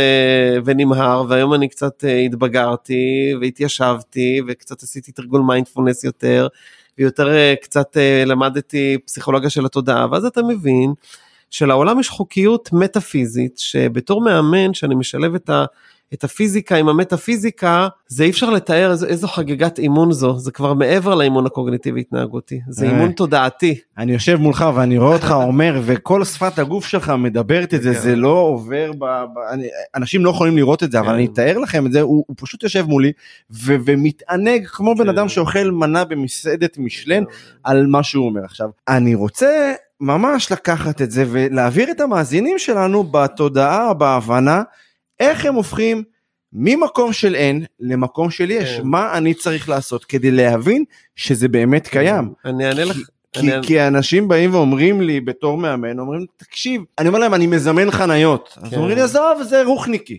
ונמהר 0.64 1.24
והיום 1.28 1.54
אני 1.54 1.68
קצת 1.68 2.04
אה, 2.04 2.18
התבגרתי 2.18 3.34
והתיישבתי 3.40 4.40
וקצת 4.48 4.82
עשיתי 4.82 5.12
תרגול 5.12 5.40
מיינדפולנס 5.40 6.04
יותר, 6.04 6.48
ויותר 6.98 7.34
אה, 7.34 7.54
קצת 7.62 7.96
למדתי 8.26 8.98
פסיכולוגיה 9.06 9.50
של 9.50 9.66
התודעה, 9.66 10.06
ואז 10.10 10.24
אתה 10.24 10.42
מבין 10.42 10.92
שלעולם 11.52 12.00
יש 12.00 12.08
חוקיות 12.08 12.72
מטאפיזית 12.72 13.58
שבתור 13.58 14.24
מאמן 14.24 14.74
שאני 14.74 14.94
משלב 14.94 15.34
את 15.34 15.50
ה... 15.50 15.64
את 16.14 16.24
הפיזיקה 16.24 16.76
עם 16.76 16.88
המטאפיזיקה, 16.88 17.88
זה 18.08 18.24
אי 18.24 18.30
אפשר 18.30 18.50
לתאר 18.50 18.90
איזו, 18.90 19.06
איזו 19.06 19.28
חגיגת 19.28 19.78
אימון 19.78 20.12
זו, 20.12 20.38
זה 20.38 20.50
כבר 20.50 20.74
מעבר 20.74 21.14
לאימון 21.14 21.46
הקוגניטיבי 21.46 22.00
התנהגותי, 22.00 22.60
זה 22.68 22.86
אימון 22.86 23.08
אה. 23.08 23.12
תודעתי. 23.12 23.78
אני 23.98 24.12
יושב 24.12 24.36
מולך 24.36 24.64
ואני 24.74 24.98
רואה 24.98 25.12
אותך 25.12 25.30
אומר, 25.30 25.80
וכל 25.84 26.24
שפת 26.24 26.58
הגוף 26.58 26.86
שלך 26.86 27.12
מדברת 27.18 27.74
את 27.74 27.82
זה, 27.82 27.92
זה 27.92 28.16
לא 28.16 28.28
עובר, 28.28 28.92
ב, 28.92 29.04
ב, 29.04 29.38
אני, 29.50 29.66
אנשים 29.94 30.24
לא 30.24 30.30
יכולים 30.30 30.56
לראות 30.56 30.82
את 30.82 30.92
זה, 30.92 30.98
אבל 31.00 31.08
כן. 31.08 31.14
אני 31.14 31.26
אתאר 31.26 31.58
לכם 31.58 31.86
את 31.86 31.92
זה, 31.92 32.00
הוא, 32.00 32.24
הוא 32.26 32.36
פשוט 32.40 32.62
יושב 32.62 32.84
מולי 32.88 33.12
ו, 33.50 33.74
ומתענג 33.84 34.66
כמו 34.66 34.94
בן 34.94 35.04
כן. 35.04 35.08
אדם 35.10 35.28
שאוכל 35.28 35.70
מנה 35.70 36.04
במסעדת 36.04 36.78
משלן 36.78 37.24
על 37.64 37.86
מה 37.86 38.02
שהוא 38.02 38.26
אומר. 38.26 38.44
עכשיו, 38.44 38.68
אני 38.88 39.14
רוצה 39.14 39.72
ממש 40.06 40.52
לקחת 40.52 41.02
את 41.02 41.10
זה 41.10 41.24
ולהעביר 41.28 41.90
את 41.90 42.00
המאזינים 42.00 42.58
שלנו 42.58 43.04
בתודעה, 43.04 43.94
בהבנה. 43.94 44.62
איך 45.20 45.46
הם 45.46 45.54
הופכים 45.54 46.02
ממקום 46.52 47.12
של 47.12 47.34
אין 47.34 47.64
למקום 47.80 48.30
של 48.30 48.50
יש, 48.50 48.76
כן. 48.76 48.82
מה 48.84 49.18
אני 49.18 49.34
צריך 49.34 49.68
לעשות 49.68 50.04
כדי 50.04 50.30
להבין 50.30 50.84
שזה 51.16 51.48
באמת 51.48 51.86
קיים. 51.88 52.32
אני 52.44 52.68
אענה 52.68 52.84
לך. 52.84 52.96
כי, 53.32 53.40
אני- 53.52 53.66
כי 53.66 53.86
אנשים 53.86 54.28
באים 54.28 54.54
ואומרים 54.54 55.00
לי 55.00 55.20
בתור 55.20 55.58
מאמן, 55.58 55.98
אומרים, 55.98 56.26
תקשיב, 56.36 56.82
אני 56.98 57.08
אומר 57.08 57.18
להם, 57.18 57.34
אני 57.34 57.46
מזמן 57.46 57.90
חניות. 57.90 58.58
אז 58.62 58.70
כן. 58.70 58.76
אומרים 58.76 58.96
לי, 58.96 59.02
עזוב, 59.02 59.42
זה 59.42 59.62
רוחניקי. 59.62 60.18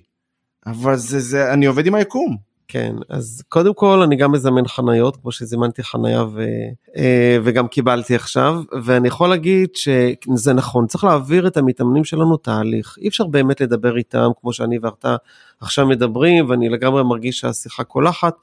אבל 0.65 0.95
זה, 0.95 1.19
זה, 1.19 1.53
אני 1.53 1.65
עובד 1.65 1.85
עם 1.87 1.95
היקום. 1.95 2.37
כן, 2.73 2.95
אז 3.09 3.43
קודם 3.49 3.73
כל 3.73 4.01
אני 4.01 4.15
גם 4.15 4.31
מזמן 4.31 4.67
חניות, 4.67 5.17
כמו 5.17 5.31
שזימנתי 5.31 5.83
חניה 5.83 6.23
ו, 6.23 6.45
אה, 6.97 7.37
וגם 7.43 7.67
קיבלתי 7.67 8.15
עכשיו, 8.15 8.61
ואני 8.83 9.07
יכול 9.07 9.29
להגיד 9.29 9.69
שזה 9.75 10.53
נכון, 10.53 10.87
צריך 10.87 11.03
להעביר 11.03 11.47
את 11.47 11.57
המתאמנים 11.57 12.03
שלנו 12.03 12.37
תהליך, 12.37 12.95
אי 13.01 13.07
אפשר 13.07 13.27
באמת 13.27 13.61
לדבר 13.61 13.97
איתם 13.97 14.29
כמו 14.41 14.53
שאני 14.53 14.77
ואתה 14.81 15.15
עכשיו 15.61 15.85
מדברים, 15.87 16.49
ואני 16.49 16.69
לגמרי 16.69 17.03
מרגיש 17.03 17.39
שהשיחה 17.39 17.83
קולחת. 17.83 18.33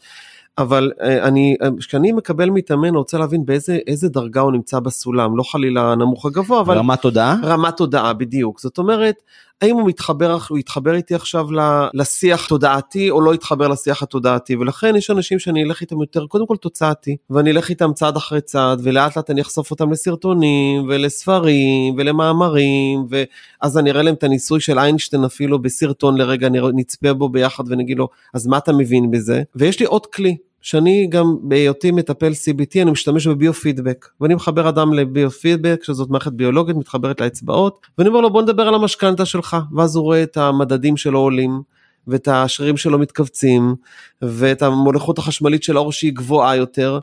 אבל 0.58 0.92
אה, 1.02 1.26
אני, 1.28 1.56
כשאני 1.78 2.12
מקבל 2.12 2.50
מתאמן, 2.50 2.94
רוצה 2.94 3.18
להבין 3.18 3.44
באיזה 3.44 3.78
איזה 3.86 4.08
דרגה 4.08 4.40
הוא 4.40 4.52
נמצא 4.52 4.80
בסולם, 4.80 5.36
לא 5.36 5.42
חלילה 5.42 5.94
נמוך 5.94 6.26
הגבוה, 6.26 6.60
אבל 6.60 6.78
רמת 6.78 7.02
תודעה? 7.02 7.36
רמת 7.42 7.76
תודעה 7.76 8.12
בדיוק 8.12 8.60
זאת 8.60 8.78
אומרת 8.78 9.22
האם 9.62 9.76
הוא 9.76 9.88
מתחבר 9.88 10.38
הוא 10.48 10.58
יתחבר 10.58 10.94
איתי 10.94 11.14
עכשיו 11.14 11.46
לשיח 11.94 12.46
תודעתי 12.46 13.10
או 13.10 13.20
לא 13.20 13.34
יתחבר 13.34 13.68
לשיח 13.68 14.02
התודעתי? 14.02 14.56
ולכן 14.56 14.96
יש 14.96 15.10
אנשים 15.10 15.38
שאני 15.38 15.64
אלך 15.64 15.80
איתם 15.80 16.00
יותר 16.00 16.26
קודם 16.26 16.46
כל 16.46 16.56
תוצאתי 16.56 17.16
ואני 17.30 17.50
אלך 17.50 17.68
איתם 17.68 17.92
צעד 17.92 18.16
אחרי 18.16 18.40
צעד 18.40 18.80
ולאט 18.82 19.16
לאט 19.16 19.30
אני 19.30 19.40
אחשוף 19.40 19.70
אותם 19.70 19.92
לסרטונים 19.92 20.86
ולספרים 20.88 21.94
ולמאמרים 21.98 23.06
ואז 23.08 23.78
אני 23.78 23.90
אראה 23.90 24.02
להם 24.02 24.14
את 24.14 24.24
הניסוי 24.24 24.60
של 24.60 24.78
איינשטיין 24.78 25.24
אפילו 25.24 25.58
בסרטון 25.58 26.16
לרגע 26.16 26.48
נצפה 26.74 27.12
בו 27.12 27.28
ביחד 27.28 27.64
ונגיד 27.66 27.98
לו 27.98 28.08
אז 28.34 28.46
מה 28.46 28.58
אתה 28.58 28.72
מבין 28.72 29.10
בזה? 29.10 29.42
ויש 29.54 29.80
לי 29.80 29.86
עוד 29.86 30.06
כלי 30.06 30.36
שאני 30.60 31.06
גם 31.10 31.36
בהיותי 31.42 31.90
מטפל 31.90 32.32
CBT 32.32 32.82
אני 32.82 32.90
משתמש 32.90 33.26
בביו-פידבק. 33.26 34.06
ואני 34.20 34.34
מחבר 34.34 34.68
אדם 34.68 34.92
לביו-פידבק 34.92 35.80
שזאת 35.84 36.10
מערכת 36.10 36.32
ביולוגית 36.32 36.76
מתחברת 36.76 37.20
לאצבעות 37.20 37.86
ואני 37.98 38.08
אומר 38.08 38.20
לו 38.20 38.30
בוא 38.30 38.42
נדבר 38.42 38.68
על 38.68 38.74
המשכנתה 38.74 39.24
שלך. 39.24 39.56
ואז 39.76 39.96
הוא 39.96 40.04
רואה 40.04 40.22
את 40.22 40.36
המדדים 40.36 40.96
שלו 40.96 41.18
עולים 41.18 41.62
ואת 42.06 42.28
השרירים 42.28 42.76
שלו 42.76 42.98
מתכווצים 42.98 43.74
ואת 44.22 44.62
המולכות 44.62 45.18
החשמלית 45.18 45.62
של 45.62 45.76
האור 45.76 45.92
שהיא 45.92 46.12
גבוהה 46.12 46.56
יותר. 46.56 46.98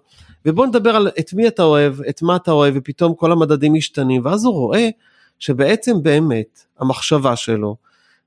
ובוא 0.46 0.66
נדבר 0.66 0.96
על 0.96 1.08
את 1.20 1.34
מי 1.34 1.48
אתה 1.48 1.64
אוהב 1.64 2.02
את 2.02 2.22
מה 2.22 2.36
אתה 2.36 2.52
אוהב 2.52 2.74
ופתאום 2.78 3.14
כל 3.16 3.32
המדדים 3.32 3.74
משתנים. 3.74 4.26
ואז 4.26 4.46
הוא 4.46 4.54
רואה 4.54 4.90
שבעצם 5.40 6.04
באמת 6.04 6.60
המחשבה 6.80 7.36
שלו 7.36 7.76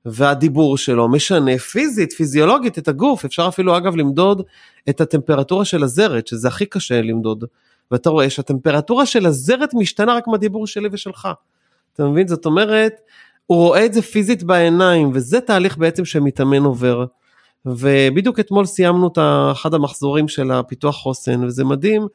והדיבור 0.05 0.77
שלו 0.77 1.09
משנה 1.09 1.57
פיזית, 1.57 2.13
פיזיולוגית 2.13 2.77
את 2.77 2.87
הגוף, 2.87 3.25
אפשר 3.25 3.47
אפילו 3.47 3.77
אגב 3.77 3.95
למדוד 3.95 4.41
את 4.89 5.01
הטמפרטורה 5.01 5.65
של 5.65 5.83
הזרת, 5.83 6.27
שזה 6.27 6.47
הכי 6.47 6.65
קשה 6.65 7.01
למדוד, 7.01 7.43
ואתה 7.91 8.09
רואה 8.09 8.29
שהטמפרטורה 8.29 9.05
של 9.05 9.25
הזרת 9.25 9.73
משתנה 9.73 10.15
רק 10.15 10.27
מהדיבור 10.27 10.67
שלי 10.67 10.89
ושלך. 10.91 11.27
אתה 11.93 12.05
מבין? 12.05 12.27
זאת 12.27 12.45
אומרת, 12.45 12.93
הוא 13.45 13.57
רואה 13.57 13.85
את 13.85 13.93
זה 13.93 14.01
פיזית 14.01 14.43
בעיניים, 14.43 15.11
וזה 15.13 15.41
תהליך 15.41 15.77
בעצם 15.77 16.05
שמתאמן 16.05 16.63
עובר. 16.63 17.05
ובדיוק 17.65 18.39
אתמול 18.39 18.65
סיימנו 18.65 19.07
את 19.07 19.17
אחד 19.51 19.73
המחזורים 19.73 20.27
של 20.27 20.51
הפיתוח 20.51 20.95
חוסן, 20.95 21.43
וזה 21.43 21.63
מדהים. 21.63 22.07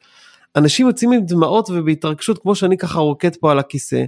אנשים 0.55 0.87
יוצאים 0.87 1.11
עם 1.11 1.21
דמעות 1.25 1.69
ובהתרגשות, 1.69 2.37
כמו 2.37 2.55
שאני 2.55 2.77
ככה 2.77 2.99
רוקד 2.99 3.35
פה 3.35 3.51
על 3.51 3.59
הכיסא. 3.59 4.03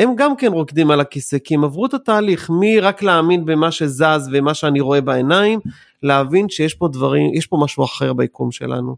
הם 0.00 0.16
גם 0.16 0.36
כן 0.36 0.52
רוקדים 0.52 0.90
על 0.90 1.00
הכיסא, 1.00 1.38
כי 1.44 1.54
הם 1.54 1.64
עברו 1.64 1.86
את 1.86 1.94
התהליך 1.94 2.50
מרק 2.50 3.02
להאמין 3.02 3.44
במה 3.44 3.70
שזז 3.70 4.28
ומה 4.32 4.54
שאני 4.54 4.80
רואה 4.80 5.00
בעיניים, 5.00 5.60
להבין 6.02 6.48
שיש 6.48 6.74
פה 6.74 6.88
דברים, 6.88 7.34
יש 7.34 7.46
פה 7.46 7.56
משהו 7.60 7.84
אחר 7.84 8.12
ביקום 8.12 8.52
שלנו. 8.52 8.96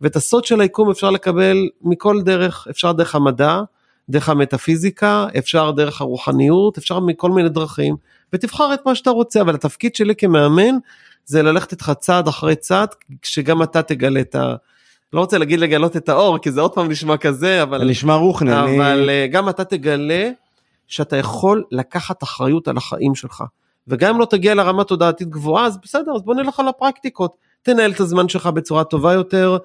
ואת 0.00 0.16
הסוד 0.16 0.44
של 0.44 0.60
היקום 0.60 0.90
אפשר 0.90 1.10
לקבל 1.10 1.56
מכל 1.82 2.22
דרך, 2.22 2.66
אפשר 2.70 2.92
דרך 2.92 3.14
המדע, 3.14 3.60
דרך 4.08 4.28
המטאפיזיקה, 4.28 5.26
אפשר 5.38 5.70
דרך 5.70 6.00
הרוחניות, 6.00 6.78
אפשר 6.78 7.00
מכל 7.00 7.30
מיני 7.30 7.48
דרכים, 7.48 7.96
ותבחר 8.32 8.74
את 8.74 8.86
מה 8.86 8.94
שאתה 8.94 9.10
רוצה, 9.10 9.40
אבל 9.40 9.54
התפקיד 9.54 9.94
שלי 9.94 10.16
כמאמן 10.16 10.74
זה 11.24 11.42
ללכת 11.42 11.72
איתך 11.72 11.92
צעד 11.98 12.28
אחרי 12.28 12.56
צעד, 12.56 12.88
שגם 13.22 13.62
אתה 13.62 13.82
תגלה 13.82 14.20
את 14.20 14.34
ה... 14.34 14.54
לא 15.12 15.20
רוצה 15.20 15.38
להגיד 15.38 15.60
לגלות 15.60 15.96
את 15.96 16.08
האור, 16.08 16.38
כי 16.38 16.52
זה 16.52 16.60
עוד 16.60 16.72
פעם 16.74 16.88
נשמע 16.90 17.16
כזה, 17.16 17.62
אבל... 17.62 17.78
זה 17.78 17.84
נשמע 17.84 18.14
רוחני. 18.14 18.60
אני- 18.60 18.76
אבל 18.76 19.10
אה, 19.10 19.26
גם 19.26 19.48
אתה 19.48 19.64
תגלה 19.64 20.30
שאתה 20.86 21.16
יכול 21.16 21.64
לקחת 21.70 22.22
אחריות 22.22 22.68
על 22.68 22.76
החיים 22.76 23.14
שלך. 23.14 23.44
וגם 23.88 24.14
אם 24.14 24.20
לא 24.20 24.24
תגיע 24.24 24.54
לרמה 24.54 24.84
תודעתית 24.84 25.28
גבוהה, 25.28 25.66
אז 25.66 25.78
בסדר, 25.82 26.12
אז 26.16 26.22
בוא 26.22 26.34
נלך 26.34 26.60
על 26.60 26.68
הפרקטיקות. 26.68 27.36
תנהל 27.62 27.90
את 27.92 28.00
הזמן 28.00 28.28
שלך 28.28 28.46
בצורה 28.46 28.84
טובה 28.84 29.12
יותר, 29.12 29.56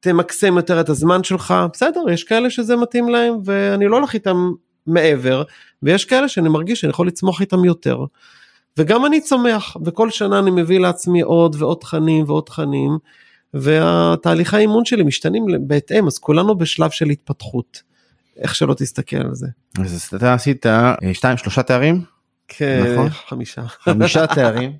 תמקסם 0.00 0.56
יותר 0.56 0.80
את 0.80 0.88
הזמן 0.88 1.24
שלך, 1.24 1.54
בסדר, 1.72 2.00
יש 2.12 2.24
כאלה 2.24 2.50
שזה 2.50 2.76
מתאים 2.76 3.08
להם, 3.08 3.34
ואני 3.44 3.86
לא 3.88 3.96
הולך 3.96 4.14
איתם 4.14 4.52
מעבר, 4.86 5.42
ויש 5.82 6.04
כאלה 6.04 6.28
שאני 6.28 6.48
מרגיש 6.48 6.80
שאני 6.80 6.90
יכול 6.90 7.06
לצמוח 7.06 7.40
איתם 7.40 7.64
יותר. 7.64 7.98
וגם 8.78 9.06
אני 9.06 9.20
צומח, 9.20 9.76
וכל 9.84 10.10
שנה 10.10 10.38
אני 10.38 10.50
מביא 10.50 10.80
לעצמי 10.80 11.20
עוד 11.20 11.56
ועוד 11.58 11.78
תכנים 11.80 12.24
ועוד 12.28 12.44
תכנים, 12.44 12.98
והתהליכי 13.54 14.56
האימון 14.56 14.84
שלי 14.84 15.02
משתנים 15.02 15.46
בהתאם, 15.60 16.06
אז 16.06 16.18
כולנו 16.18 16.58
בשלב 16.58 16.90
של 16.90 17.10
התפתחות, 17.10 17.82
איך 18.38 18.54
שלא 18.54 18.74
תסתכל 18.74 19.16
על 19.16 19.34
זה. 19.34 19.46
אז 19.80 20.10
אתה 20.16 20.34
עשית 20.34 20.66
אה, 20.66 20.94
שתיים 21.12 21.36
שלושה 21.36 21.62
תארים 21.62 22.00
נכון. 22.60 23.08
חמישה. 23.10 23.62
חמישה 23.66 24.26
תארים 24.34 24.72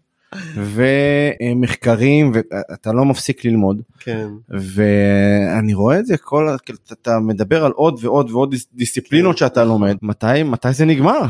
ומחקרים 0.57 2.33
ואתה 2.35 2.93
לא 2.93 3.05
מפסיק 3.05 3.45
ללמוד 3.45 3.81
כן. 4.01 4.29
ואני 4.49 5.75
רואה 5.75 5.99
את 5.99 6.07
זה 6.07 6.17
כל 6.17 6.49
אתה- 6.93 7.19
מדבר 7.19 7.65
על 7.65 7.73
עוד 7.73 7.99
ועוד 8.03 8.31
ועוד 8.31 8.51
דיס- 8.51 8.67
דיסציפלינות 8.75 9.39
שאתה 9.39 9.65
לומד 9.65 9.97
מתי 10.03 10.43
מתי 10.43 10.73
זה 10.73 10.85
נגמר 10.85 11.21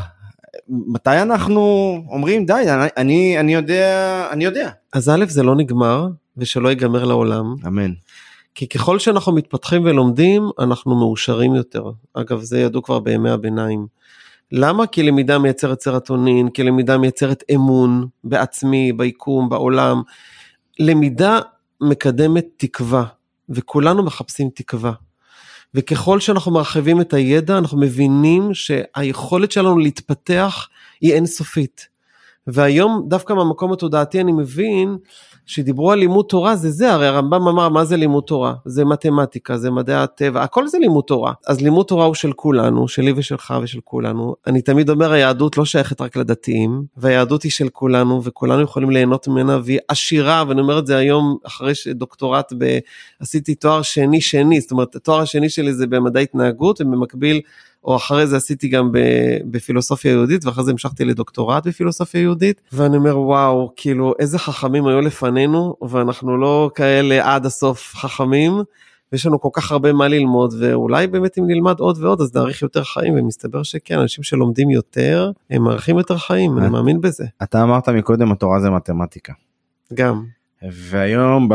מתי 0.68 1.22
אנחנו 1.22 1.60
אומרים 2.08 2.46
די 2.46 2.62
אני 2.96 3.40
אני 3.40 3.54
יודע 3.54 3.88
אני 4.32 4.44
יודע 4.44 4.70
אז 4.92 5.08
א' 5.08 5.24
זה 5.28 5.42
לא 5.42 5.56
נגמר, 5.56 6.08
ושלא 6.36 6.68
ייגמר 6.68 7.04
לעולם, 7.04 7.54
אמן 7.66 7.92
כי 8.54 8.68
ככל 8.68 8.98
שאנחנו 8.98 9.32
מתפתחים 9.32 9.84
ולומדים, 9.84 10.50
אנחנו 10.58 10.94
מאושרים 10.94 11.54
יותר. 11.54 11.90
אגב, 12.14 12.40
זה 12.40 12.60
ידעו 12.60 12.82
כבר 12.82 12.98
בימי 12.98 13.30
הביניים. 13.30 13.86
למה? 14.52 14.86
כי 14.86 15.02
למידה 15.02 15.38
מייצרת 15.38 15.80
סרטונין, 15.80 16.50
כי 16.50 16.62
למידה 16.62 16.98
מייצרת 16.98 17.44
אמון 17.54 18.06
בעצמי, 18.24 18.92
ביקום, 18.92 19.48
בעולם. 19.48 20.02
למידה 20.78 21.38
מקדמת 21.80 22.46
תקווה, 22.56 23.04
וכולנו 23.48 24.02
מחפשים 24.02 24.50
תקווה. 24.54 24.92
וככל 25.74 26.20
שאנחנו 26.20 26.52
מרחיבים 26.52 27.00
את 27.00 27.14
הידע, 27.14 27.58
אנחנו 27.58 27.78
מבינים 27.78 28.54
שהיכולת 28.54 29.52
שלנו 29.52 29.78
להתפתח 29.78 30.68
היא 31.00 31.12
אינסופית. 31.12 31.88
והיום 32.46 33.04
דווקא 33.08 33.32
מהמקום 33.32 33.72
התודעתי 33.72 34.20
אני 34.20 34.32
מבין 34.32 34.96
שדיברו 35.46 35.92
על 35.92 35.98
לימוד 35.98 36.26
תורה 36.28 36.56
זה 36.56 36.70
זה, 36.70 36.92
הרי 36.92 37.06
הרמב"ם 37.06 37.48
אמר 37.48 37.68
מה 37.68 37.84
זה 37.84 37.96
לימוד 37.96 38.24
תורה? 38.24 38.54
זה 38.64 38.84
מתמטיקה, 38.84 39.58
זה 39.58 39.70
מדעי 39.70 39.96
הטבע, 39.96 40.42
הכל 40.42 40.68
זה 40.68 40.78
לימוד 40.78 41.04
תורה. 41.04 41.32
אז 41.46 41.60
לימוד 41.60 41.86
תורה 41.86 42.04
הוא 42.04 42.14
של 42.14 42.32
כולנו, 42.32 42.88
שלי 42.88 43.12
ושלך 43.16 43.54
ושל 43.62 43.80
כולנו. 43.84 44.34
אני 44.46 44.62
תמיד 44.62 44.90
אומר 44.90 45.12
היהדות 45.12 45.56
לא 45.56 45.64
שייכת 45.64 46.00
רק 46.00 46.16
לדתיים, 46.16 46.84
והיהדות 46.96 47.42
היא 47.42 47.52
של 47.52 47.68
כולנו 47.68 48.24
וכולנו 48.24 48.62
יכולים 48.62 48.90
ליהנות 48.90 49.28
ממנה 49.28 49.58
והיא 49.64 49.78
עשירה, 49.88 50.44
ואני 50.48 50.60
אומר 50.60 50.78
את 50.78 50.86
זה 50.86 50.96
היום 50.96 51.36
אחרי 51.46 51.74
שדוקטורט 51.74 52.52
ב... 52.58 52.78
עשיתי 53.20 53.54
תואר 53.54 53.82
שני 53.82 54.20
שני, 54.20 54.60
זאת 54.60 54.70
אומרת 54.70 54.96
התואר 54.96 55.20
השני 55.20 55.48
שלי 55.48 55.74
זה 55.74 55.86
במדעי 55.86 56.22
התנהגות 56.22 56.80
ובמקביל 56.80 57.40
או 57.84 57.96
אחרי 57.96 58.26
זה 58.26 58.36
עשיתי 58.36 58.68
גם 58.68 58.90
בפילוסופיה 59.50 60.12
יהודית 60.12 60.44
ואחרי 60.44 60.64
זה 60.64 60.70
המשכתי 60.70 61.04
לדוקטורט 61.04 61.66
בפילוסופיה 61.66 62.20
יהודית 62.20 62.60
ואני 62.72 62.96
אומר 62.96 63.18
וואו 63.18 63.72
כאילו 63.76 64.14
איזה 64.18 64.38
חכמים 64.38 64.86
היו 64.86 65.00
לפנינו 65.00 65.76
ואנחנו 65.88 66.36
לא 66.36 66.70
כאלה 66.74 67.34
עד 67.34 67.46
הסוף 67.46 67.94
חכמים 67.96 68.52
ויש 69.12 69.26
לנו 69.26 69.40
כל 69.40 69.48
כך 69.52 69.72
הרבה 69.72 69.92
מה 69.92 70.08
ללמוד 70.08 70.54
ואולי 70.60 71.06
באמת 71.06 71.38
אם 71.38 71.46
נלמד 71.46 71.80
עוד 71.80 71.98
ועוד 72.02 72.20
אז 72.20 72.36
נאריך 72.36 72.62
יותר 72.62 72.84
חיים. 72.84 73.14
ומסתבר 73.18 73.62
שכן 73.62 73.98
אנשים 73.98 74.24
שלומדים 74.24 74.70
יותר 74.70 75.30
הם 75.50 75.62
מאריכים 75.62 75.98
יותר 75.98 76.18
חיים 76.18 76.58
אני 76.58 76.68
מאמין 76.68 77.00
בזה. 77.00 77.24
אתה 77.42 77.62
אמרת 77.62 77.88
מקודם 77.88 78.32
התורה 78.32 78.60
זה 78.60 78.70
מתמטיקה. 78.70 79.32
גם 79.94 80.24
והיום 80.72 81.48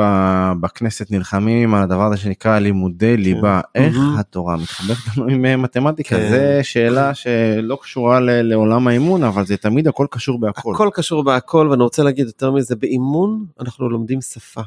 בכנסת 0.62 1.12
נלחמים 1.12 1.74
על 1.74 1.84
הדבר 1.84 2.04
הזה 2.04 2.18
שנקרא 2.18 2.60
לימודי 2.60 3.18
ליבה 3.18 3.62
איך 3.76 3.98
מהמם. 3.98 4.18
התורה 4.18 4.58
מתחברת 4.58 4.98
לנו 5.18 5.28
עם 5.30 5.46
אה, 5.46 5.58
מתמטיקה 5.58 6.16
כן. 6.16 6.30
זה 6.30 6.60
שאלה 6.64 7.14
שלא 7.14 7.78
קשורה 7.82 8.20
לעולם 8.22 8.88
האימון 8.88 9.24
אבל 9.24 9.46
זה 9.46 9.58
תמיד 9.58 9.88
הכל 9.88 10.08
קשור 10.12 10.40
בהכל. 10.40 10.74
הכל 10.74 10.90
קשור 10.94 11.24
בהכל 11.24 11.68
ואני 11.72 11.84
רוצה 11.84 12.04
להגיד 12.04 12.26
יותר 12.26 12.52
מזה 12.52 12.76
באימון 12.76 13.46
אנחנו 13.60 13.90
לומדים 13.90 14.22
שפה. 14.22 14.62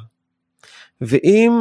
ואם 1.00 1.52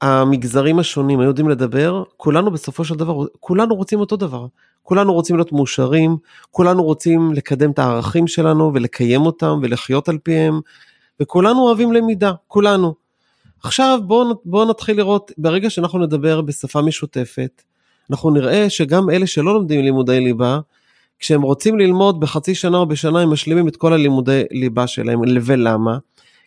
המגזרים 0.00 0.78
השונים 0.78 1.20
היו 1.20 1.28
יודעים 1.28 1.48
לדבר 1.48 2.02
כולנו 2.16 2.50
בסופו 2.50 2.84
של 2.84 2.94
דבר 2.94 3.24
כולנו 3.40 3.74
רוצים 3.74 4.00
אותו 4.00 4.16
דבר 4.16 4.46
כולנו 4.82 5.12
רוצים 5.12 5.36
להיות 5.36 5.52
מאושרים 5.52 6.16
כולנו 6.50 6.82
רוצים 6.82 7.32
לקדם 7.32 7.70
את 7.70 7.78
הערכים 7.78 8.26
שלנו 8.26 8.70
ולקיים 8.74 9.20
אותם 9.20 9.58
ולחיות 9.62 10.08
על 10.08 10.18
פיהם 10.18 10.60
וכולנו 11.22 11.60
אוהבים 11.60 11.92
למידה 11.92 12.32
כולנו. 12.48 12.94
עכשיו 13.62 14.00
בואו 14.06 14.34
בוא 14.44 14.64
נתחיל 14.64 14.96
לראות 14.96 15.32
ברגע 15.38 15.70
שאנחנו 15.70 15.98
נדבר 15.98 16.40
בשפה 16.40 16.82
משותפת 16.82 17.62
אנחנו 18.10 18.30
נראה 18.30 18.70
שגם 18.70 19.10
אלה 19.10 19.26
שלא 19.26 19.54
לומדים 19.54 19.80
לימודי 19.80 20.20
ליבה, 20.20 20.60
כשהם 21.18 21.42
רוצים 21.42 21.78
ללמוד 21.78 22.20
בחצי 22.20 22.54
שנה 22.54 22.78
או 22.78 22.86
בשנה 22.86 23.20
הם 23.20 23.32
משלימים 23.32 23.68
את 23.68 23.76
כל 23.76 23.92
הלימודי 23.92 24.42
ליבה 24.50 24.86
שלהם, 24.86 25.20
ולמה? 25.42 25.98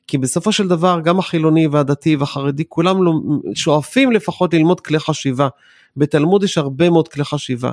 כי 0.08 0.18
בסופו 0.18 0.52
של 0.52 0.68
דבר 0.68 1.00
גם 1.04 1.20
החילוני 1.20 1.68
והדתי 1.68 2.16
והחרדי 2.16 2.64
כולם 2.70 2.98
שואפים 3.56 4.12
לפחות 4.12 4.54
ללמוד 4.54 4.80
כלי 4.80 5.00
חשיבה. 5.00 5.48
בתלמוד 5.98 6.44
יש 6.44 6.58
הרבה 6.58 6.90
מאוד 6.90 7.08
כלי 7.08 7.24
חשיבה. 7.24 7.72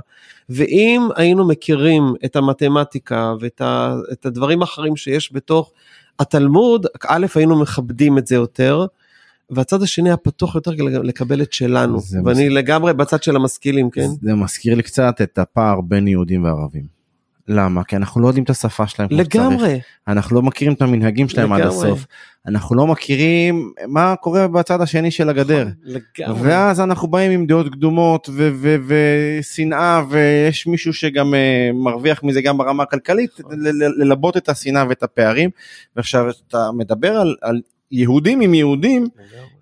ואם 0.49 1.09
היינו 1.17 1.49
מכירים 1.49 2.03
את 2.25 2.37
המתמטיקה 2.37 3.35
ואת 3.41 3.61
ה, 3.61 3.95
את 4.13 4.27
הדברים 4.27 4.61
האחרים 4.61 4.97
שיש 4.97 5.33
בתוך 5.33 5.73
התלמוד, 6.21 6.87
א', 7.09 7.27
היינו 7.35 7.61
מכבדים 7.61 8.19
את 8.19 8.27
זה 8.27 8.35
יותר, 8.35 8.87
והצד 9.51 9.83
השני 9.83 10.09
היה 10.09 10.17
פתוח 10.17 10.55
יותר 10.55 10.71
לקבל 10.79 11.43
את 11.43 11.53
שלנו. 11.53 12.01
ואני 12.13 12.33
מזכיר... 12.33 12.53
לגמרי 12.53 12.95
בצד 12.95 13.23
של 13.23 13.37
המשכילים, 13.37 13.91
כן? 13.91 14.07
זה 14.23 14.35
מזכיר 14.35 14.75
לי 14.75 14.83
קצת 14.83 15.21
את 15.23 15.39
הפער 15.39 15.81
בין 15.81 16.09
יהודים 16.09 16.45
וערבים. 16.45 17.01
למה? 17.49 17.85
כי 17.85 17.97
אנחנו 17.97 18.21
לא 18.21 18.27
יודעים 18.27 18.45
את 18.45 18.51
השפה 18.51 18.87
שלהם 18.87 19.09
כמו 19.09 19.19
שצריך. 19.19 19.35
לגמרי. 19.35 19.81
אנחנו 20.09 20.37
לא 20.37 20.43
מכירים 20.43 20.75
את 20.75 20.83
המנהגים 20.83 21.29
שלהם 21.29 21.53
לגמרי. 21.53 21.63
עד 21.63 21.69
הסוף. 21.73 22.07
אנחנו 22.46 22.76
לא 22.76 22.87
מכירים 22.87 23.72
מה 23.88 24.16
קורה 24.16 24.48
בצד 24.48 24.81
השני 24.81 25.11
של 25.11 25.29
הגדר. 25.29 25.66
לגמרי. 25.83 26.40
ואז 26.42 26.81
אנחנו 26.81 27.09
באים 27.09 27.31
עם 27.31 27.46
דעות 27.46 27.68
קדומות 27.72 28.29
ושנאה 28.87 30.03
ויש 30.11 30.66
מישהו 30.66 30.92
שגם 30.92 31.35
uh, 31.35 31.37
מרוויח 31.74 32.22
מזה 32.22 32.42
גם 32.42 32.59
ברמה 32.59 32.83
הכלכלית 32.83 33.31
ללבות 33.98 34.37
את 34.37 34.48
השנאה 34.48 34.85
ואת 34.88 35.03
הפערים. 35.03 35.50
ועכשיו 35.96 36.31
אתה 36.48 36.70
מדבר 36.72 37.16
על, 37.16 37.37
על 37.40 37.61
יהודים 37.92 38.40
עם 38.40 38.55
יהודים 38.55 39.09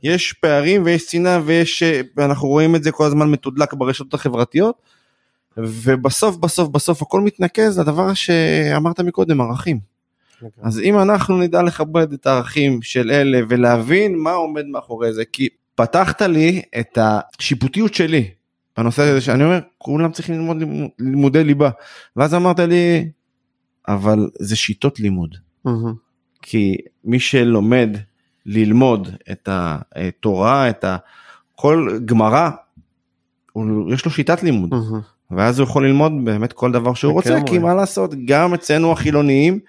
יש 0.02 0.32
פערים 0.32 0.82
ויש 0.84 1.02
שנאה 1.02 1.40
ויש 1.44 1.82
אה, 1.82 2.00
אנחנו 2.18 2.48
רואים 2.48 2.76
את 2.76 2.82
זה 2.82 2.92
כל 2.92 3.06
הזמן 3.06 3.30
מתודלק 3.30 3.74
ברשתות 3.74 4.14
החברתיות. 4.14 4.74
ובסוף 5.56 6.36
בסוף 6.36 6.68
בסוף 6.68 7.02
הכל 7.02 7.20
מתנקז 7.20 7.78
לדבר 7.78 8.14
שאמרת 8.14 9.00
מקודם 9.00 9.40
ערכים. 9.40 9.97
אז 10.62 10.80
אם 10.80 10.98
אנחנו 10.98 11.38
נדע 11.38 11.62
לכבד 11.62 12.12
את 12.12 12.26
הערכים 12.26 12.82
של 12.82 13.10
אלה 13.10 13.40
ולהבין 13.48 14.18
מה 14.18 14.32
עומד 14.32 14.66
מאחורי 14.66 15.12
זה 15.12 15.24
כי 15.24 15.48
פתחת 15.74 16.22
לי 16.22 16.62
את 16.80 16.98
השיפוטיות 17.00 17.94
שלי 17.94 18.30
בנושא 18.76 19.02
הזה 19.02 19.20
שאני 19.20 19.44
אומר 19.44 19.58
כולם 19.78 20.12
צריכים 20.12 20.34
ללמוד 20.34 20.62
לימודי 20.98 21.44
ליבה. 21.44 21.70
ואז 22.16 22.34
אמרת 22.34 22.60
לי 22.60 23.10
אבל 23.88 24.30
זה 24.38 24.56
שיטות 24.56 25.00
לימוד. 25.00 25.36
כי 26.42 26.76
מי 27.04 27.20
שלומד 27.20 27.96
ללמוד 28.46 29.08
את 29.30 29.48
התורה 29.52 30.70
את 30.70 30.84
ה... 30.84 30.96
כל 31.54 31.98
גמרא 32.04 32.50
יש 33.92 34.04
לו 34.04 34.10
שיטת 34.10 34.42
לימוד. 34.42 34.74
ואז 35.30 35.58
הוא 35.58 35.68
יכול 35.68 35.86
ללמוד 35.86 36.12
באמת 36.24 36.52
כל 36.52 36.72
דבר 36.72 36.94
שהוא 36.94 37.12
רוצה, 37.12 37.38
כי 37.46 37.58
מה 37.58 37.74
לעשות, 37.74 38.14
גם 38.24 38.54
אצלנו 38.54 38.92
החילוניים 38.92 39.60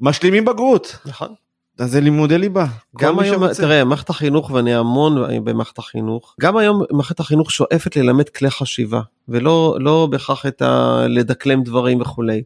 משלימים 0.00 0.44
בגרות. 0.44 0.98
נכון. 1.06 1.34
אז 1.78 1.90
זה 1.90 2.00
לימודי 2.00 2.38
ליבה. 2.38 2.66
גם 2.98 3.18
היום. 3.18 3.52
תראה, 3.52 3.84
מערכת 3.84 4.10
החינוך, 4.10 4.50
ואני 4.50 4.74
המון 4.74 5.44
במערכת 5.44 5.78
החינוך, 5.78 6.34
גם 6.40 6.56
היום 6.56 6.82
מערכת 6.90 7.20
החינוך 7.20 7.50
שואפת 7.50 7.96
ללמד 7.96 8.28
כלי 8.28 8.50
חשיבה, 8.50 9.00
ולא 9.28 9.76
לא 9.80 10.08
בהכרח 10.10 10.46
את 10.46 10.62
ה... 10.62 11.04
לדקלם 11.08 11.62
דברים 11.62 12.00
וכולי. 12.00 12.42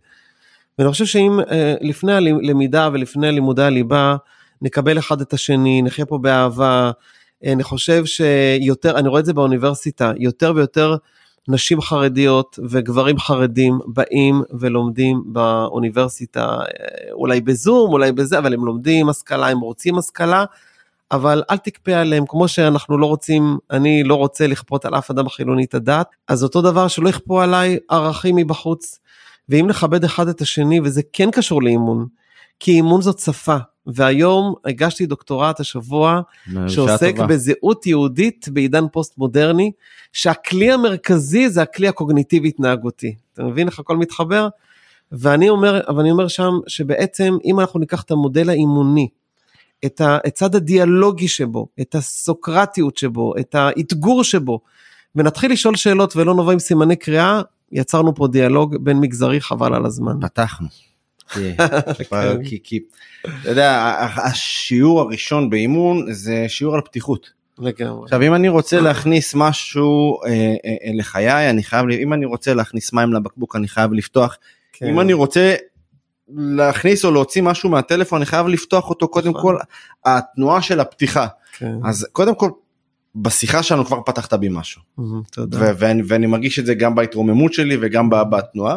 ואני 0.79 0.91
חושב 0.91 1.05
שאם 1.05 1.41
אה, 1.51 1.75
לפני 1.81 2.13
הלמידה 2.13 2.89
ולפני 2.93 3.33
לימודי 3.33 3.63
הליבה, 3.63 4.17
נקבל 4.63 4.99
אחד 4.99 5.21
את 5.21 5.33
השני, 5.33 5.83
נחיה 5.83 6.07
פה 6.07 6.19
באהבה, 6.19 6.91
אה, 7.45 7.53
אני 7.53 7.63
חושב 7.63 8.05
שיותר, 8.05 8.99
אני 8.99 9.09
רואה 9.09 9.21
את 9.21 9.25
זה 9.25 9.33
באוניברסיטה, 9.33 10.13
יותר 10.17 10.53
ויותר 10.57 10.97
נשים 11.49 11.81
חרדיות 11.81 12.59
וגברים 12.71 13.19
חרדים 13.19 13.79
באים 13.87 14.43
ולומדים 14.61 15.23
באוניברסיטה, 15.27 16.59
אולי 17.13 17.41
בזום, 17.41 17.93
אולי 17.93 18.13
בזה, 18.13 18.39
אבל 18.39 18.55
הם 18.55 18.65
לומדים 18.65 19.09
השכלה, 19.09 19.49
הם 19.49 19.61
רוצים 19.61 19.99
השכלה, 19.99 20.45
אבל 21.13 21.43
אל 21.51 21.57
תכפה 21.57 21.93
עליהם, 21.93 22.25
כמו 22.29 22.49
שאנחנו 22.49 22.99
לא 22.99 23.07
רוצים, 23.07 23.59
אני 23.71 24.03
לא 24.03 24.15
רוצה 24.15 24.47
לכפות 24.47 24.85
על 24.85 24.95
אף 24.95 25.11
אדם 25.11 25.29
חילוני 25.29 25.65
את 25.65 25.75
הדת, 25.75 26.07
אז 26.29 26.43
אותו 26.43 26.63
דבר 26.63 26.89
שלא 26.89 27.09
יכפו 27.09 27.41
עליי 27.41 27.79
ערכים 27.91 28.37
מבחוץ. 28.37 28.99
ואם 29.49 29.67
נכבד 29.69 30.05
אחד 30.05 30.29
את 30.29 30.41
השני, 30.41 30.81
וזה 30.81 31.03
כן 31.13 31.31
קשור 31.31 31.63
לאימון, 31.63 32.07
כי 32.61 32.73
אימון 32.73 33.03
זאת 33.03 33.19
שפה, 33.19 33.57
והיום 33.87 34.55
הגשתי 34.65 35.07
דוקטורט 35.07 35.61
השבוע 35.61 36.21
שעוסק 36.69 37.17
טובה. 37.17 37.27
בזהות 37.27 37.87
יהודית 37.87 38.49
בעידן 38.49 38.85
פוסט 38.93 39.19
מודרני, 39.19 39.73
שהכלי 40.13 40.73
המרכזי 40.73 41.49
זה 41.49 41.63
הכלי 41.63 41.89
הקוגניטיבי 41.89 42.49
התנהגותי. 42.49 43.15
אתה 43.33 43.43
מבין 43.43 43.69
איך 43.69 43.79
הכל 43.79 43.97
מתחבר? 43.97 44.49
ואני 45.13 45.49
אומר, 45.49 45.81
אבל 45.89 46.01
אני 46.01 46.11
אומר 46.11 46.29
שם 46.29 46.53
שבעצם 46.67 47.37
אם 47.45 47.61
אנחנו 47.61 47.81
ניקח 47.81 48.03
את 48.03 48.11
המודל 48.11 48.51
האימוני, 48.51 49.09
את 49.87 50.01
הצד 50.05 50.55
הדיאלוגי 50.55 51.29
שבו, 51.29 51.67
את 51.81 51.95
הסוקרטיות 51.95 52.97
שבו, 52.97 53.35
את 53.41 53.55
האתגור 53.55 54.25
שבו, 54.25 54.61
ונתחיל 55.17 55.53
לשאול 55.53 55.77
שאלות 55.77 56.17
ולא 56.17 56.35
נבוא 56.35 56.53
עם 56.53 56.59
סימני 56.59 56.97
קריאה, 56.97 57.43
יצרנו 57.73 58.15
פה 58.15 58.27
דיאלוג 58.27 58.77
בין 58.77 59.01
מגזרי 59.01 59.41
חבל 59.41 59.75
על 59.75 59.87
הזמן. 59.87 60.13
פתחנו. 60.21 60.69
כן. 62.11 62.45
כי, 62.45 62.59
כי, 62.63 62.79
אתה 63.23 63.51
יודע, 63.51 63.97
השיעור 64.17 65.01
הראשון 65.01 65.51
באימון 65.51 66.13
זה 66.13 66.45
שיעור 66.49 66.75
על 66.75 66.81
פתיחות. 66.81 67.43
לגמרי. 67.59 68.05
עכשיו 68.05 68.23
אם 68.23 68.35
אני 68.35 68.49
רוצה 68.49 68.81
להכניס 68.81 69.35
משהו 69.35 70.19
אה, 70.25 70.31
אה, 70.31 70.37
אה, 70.65 70.93
לחיי 70.95 71.51
אני 71.51 71.63
חייב 71.63 71.89
אם 71.91 72.13
אני 72.13 72.27
רוצה 72.27 72.55
להכניס 72.55 72.93
מים 72.93 73.13
לבקבוק 73.13 73.57
אני 73.57 73.69
חייב 73.69 73.93
לפתוח 73.93 74.37
כן. 74.73 74.87
אם 74.87 75.01
אני 75.01 75.13
רוצה 75.13 75.55
להכניס 76.35 77.05
או 77.05 77.11
להוציא 77.11 77.43
משהו 77.43 77.71
מהטלפון 77.71 78.17
אני 78.17 78.27
חייב 78.27 78.47
לפתוח 78.47 78.91
אותו 78.91 79.09
קודם 79.09 79.31
נכון. 79.31 79.43
כל 79.43 79.59
התנועה 80.05 80.63
של 80.63 80.81
הפתיחה 80.81 81.27
כן. 81.59 81.75
אז 81.85 82.07
קודם 82.13 82.35
כל 82.35 82.51
בשיחה 83.17 83.63
שלנו 83.63 83.85
כבר 83.85 84.01
פתחת 84.07 84.35
בי 84.35 84.49
משהו 84.51 84.83
תודה. 85.31 85.73
ואני 85.79 86.27
מרגיש 86.27 86.59
את 86.59 86.67
זה 86.67 86.75
גם 86.75 86.95
בהתרוממות 86.95 87.53
שלי 87.53 87.77
וגם 87.81 88.11
בתנועה. 88.11 88.77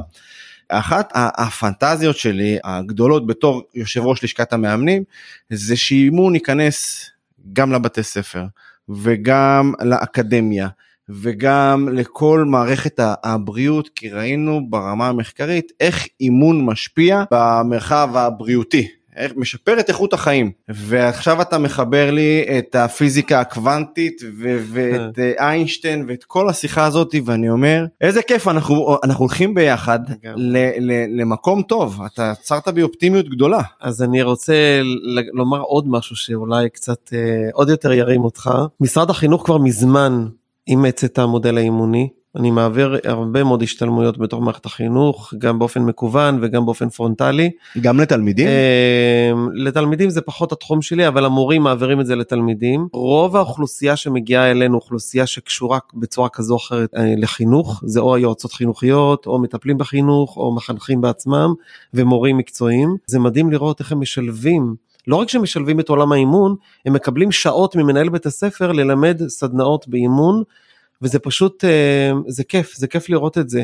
אחת 0.70 1.12
הפנטזיות 1.16 2.18
שלי 2.18 2.58
הגדולות 2.64 3.28
בתור 3.28 3.62
יושב 3.76 4.02
ראש 4.06 4.24
לשכת 4.24 4.54
המאמנים 4.54 5.04
זה 5.50 5.78
שאימון 5.78 6.36
ייכנס 6.36 7.10
גם 7.54 7.72
לבתי 7.72 8.04
ספר 8.04 8.46
וגם 8.90 9.74
לאקדמיה 9.82 10.68
וגם 11.10 11.90
לכל 11.92 12.44
מערכת 12.48 13.00
הבריאות 13.24 13.90
כי 13.96 14.10
ראינו 14.10 14.70
ברמה 14.70 15.08
המחקרית 15.08 15.72
איך 15.80 16.08
אימון 16.22 16.66
משפיע 16.66 17.24
במרחב 17.32 18.10
הבריאותי 18.16 18.88
משפר 19.36 19.80
את 19.80 19.90
איכות 19.90 20.14
החיים. 20.14 20.52
ועכשיו 20.70 21.42
אתה 21.42 21.58
מחבר 21.58 22.12
לי 22.12 22.46
את 22.58 22.76
הפיזיקה 22.76 23.40
הקוונטית 23.40 24.22
ו- 24.38 24.64
ואת 24.74 25.20
אה, 25.20 25.32
איינשטיין 25.50 26.06
ואת 26.08 26.24
כל 26.24 26.50
השיחה 26.50 26.86
הזאת 26.86 27.16
ואני 27.26 27.50
אומר 27.50 27.86
איזה 28.02 28.22
כיף 28.22 28.48
אנחנו 28.48 28.98
אנחנו 29.04 29.26
הולכים 29.26 29.54
ביחד 29.54 30.00
ל- 30.36 30.92
ל- 30.92 31.22
למקום 31.22 31.62
טוב. 31.62 32.02
אתה 32.14 32.32
עצרת 32.32 32.68
בי 32.68 32.82
אופטימיות 32.84 33.30
גדולה. 33.30 33.62
אז 33.82 34.02
אני 34.04 34.22
רוצה 34.24 34.54
לומר 35.34 35.62
עוד 35.62 35.88
משהו 35.88 36.16
שאולי 36.16 36.70
קצת 36.70 37.10
אה, 37.14 37.20
עוד 37.54 37.70
יותר 37.70 37.92
ירים 37.92 38.24
אותך. 38.24 38.52
משרד 38.82 39.10
החינוך 39.10 39.46
כבר 39.46 39.58
מזמן 39.58 40.28
אימץ 40.68 41.04
את 41.04 41.20
המודל 41.20 41.58
האימוני 41.58 42.10
אני 42.36 42.52
מעביר 42.52 42.98
הרבה 43.04 43.44
מאוד 43.44 43.64
השתלמויות 43.64 44.18
בתוך 44.18 44.42
מערכת 44.42 44.66
החינוך, 44.66 45.34
גם 45.38 45.60
באופן 45.60 45.82
מקוון 45.82 46.40
וגם 46.42 46.66
באופן 46.66 46.90
פרונטלי. 46.90 47.52
גם 47.82 48.00
לתלמידים? 48.00 48.48
אמ, 48.48 49.50
לתלמידים 49.54 50.10
זה 50.10 50.22
פחות 50.22 50.52
התחום 50.52 50.82
שלי, 50.82 51.08
אבל 51.08 51.26
המורים 51.26 51.62
מעבירים 51.62 52.00
את 52.00 52.06
זה 52.06 52.16
לתלמידים. 52.16 52.88
רוב 52.94 53.36
האוכלוסייה 53.36 53.96
שמגיעה 53.96 54.52
אלינו, 54.52 54.76
אוכלוסייה 54.76 55.28
שקשורה 55.28 55.80
בצורה 55.94 56.30
כזו 56.30 56.54
או 56.54 56.58
אחרת 56.58 56.90
אה, 56.98 57.14
לחינוך, 57.18 57.84
זה 57.86 58.00
או 58.00 58.16
היועצות 58.16 58.54
חינוכיות, 58.54 59.26
או 59.28 59.40
מטפלים 59.40 59.78
בחינוך, 59.78 60.38
או 60.38 60.56
מחנכים 60.56 61.02
בעצמם, 61.02 61.54
ומורים 61.94 62.38
מקצועיים. 62.38 62.96
זה 63.06 63.20
מדהים 63.20 63.52
לראות 63.52 63.80
איך 63.80 63.92
הם 63.92 64.00
משלבים 64.00 64.76
לא 65.08 65.16
רק 65.16 65.30
שמשלבים 65.30 65.80
את 65.80 65.90
עולם 65.90 66.12
האימון, 66.12 66.56
הם 66.86 66.94
מקבלים 66.94 67.32
שעות 67.32 67.76
ממנהל 67.76 68.10
בית 68.10 68.26
הספר 68.26 68.72
ללמד 68.72 69.22
סדנאות 69.28 69.88
באימון 69.88 70.44
וזה 71.02 71.20
פשוט, 71.20 71.66
אה, 71.66 72.12
זה 72.28 72.44
כיף, 72.44 72.76
זה 72.76 72.88
כיף 72.88 73.10
לראות 73.10 73.38
את 73.38 73.50
זה. 73.50 73.64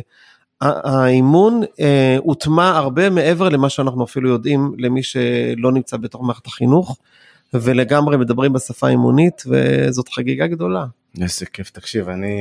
האימון 0.61 1.61
אה, 1.79 2.17
הוטמע 2.19 2.77
הרבה 2.77 3.09
מעבר 3.09 3.49
למה 3.49 3.69
שאנחנו 3.69 4.03
אפילו 4.03 4.29
יודעים 4.29 4.73
למי 4.77 5.03
שלא 5.03 5.71
נמצא 5.71 5.97
בתוך 5.97 6.21
מערכת 6.21 6.47
החינוך, 6.47 6.97
ולגמרי 7.53 8.17
מדברים 8.17 8.53
בשפה 8.53 8.87
האימונית, 8.87 9.43
וזאת 9.47 10.09
חגיגה 10.09 10.47
גדולה. 10.47 10.85
איזה 11.21 11.45
כיף, 11.45 11.69
תקשיב, 11.69 12.09
אני 12.09 12.35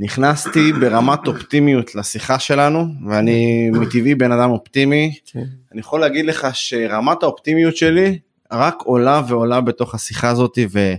נכנסתי 0.00 0.72
ברמת 0.72 1.26
אופטימיות 1.26 1.94
לשיחה 1.94 2.38
שלנו, 2.38 2.86
ואני 3.08 3.70
מטבעי 3.70 4.14
בן 4.14 4.32
אדם 4.32 4.50
אופטימי. 4.50 5.14
כן. 5.26 5.44
אני 5.72 5.80
יכול 5.80 6.00
להגיד 6.00 6.26
לך 6.26 6.46
שרמת 6.52 7.22
האופטימיות 7.22 7.76
שלי 7.76 8.18
רק 8.52 8.74
עולה 8.84 9.22
ועולה 9.28 9.60
בתוך 9.60 9.94
השיחה 9.94 10.28
הזאת, 10.28 10.58
ו... 10.72 10.94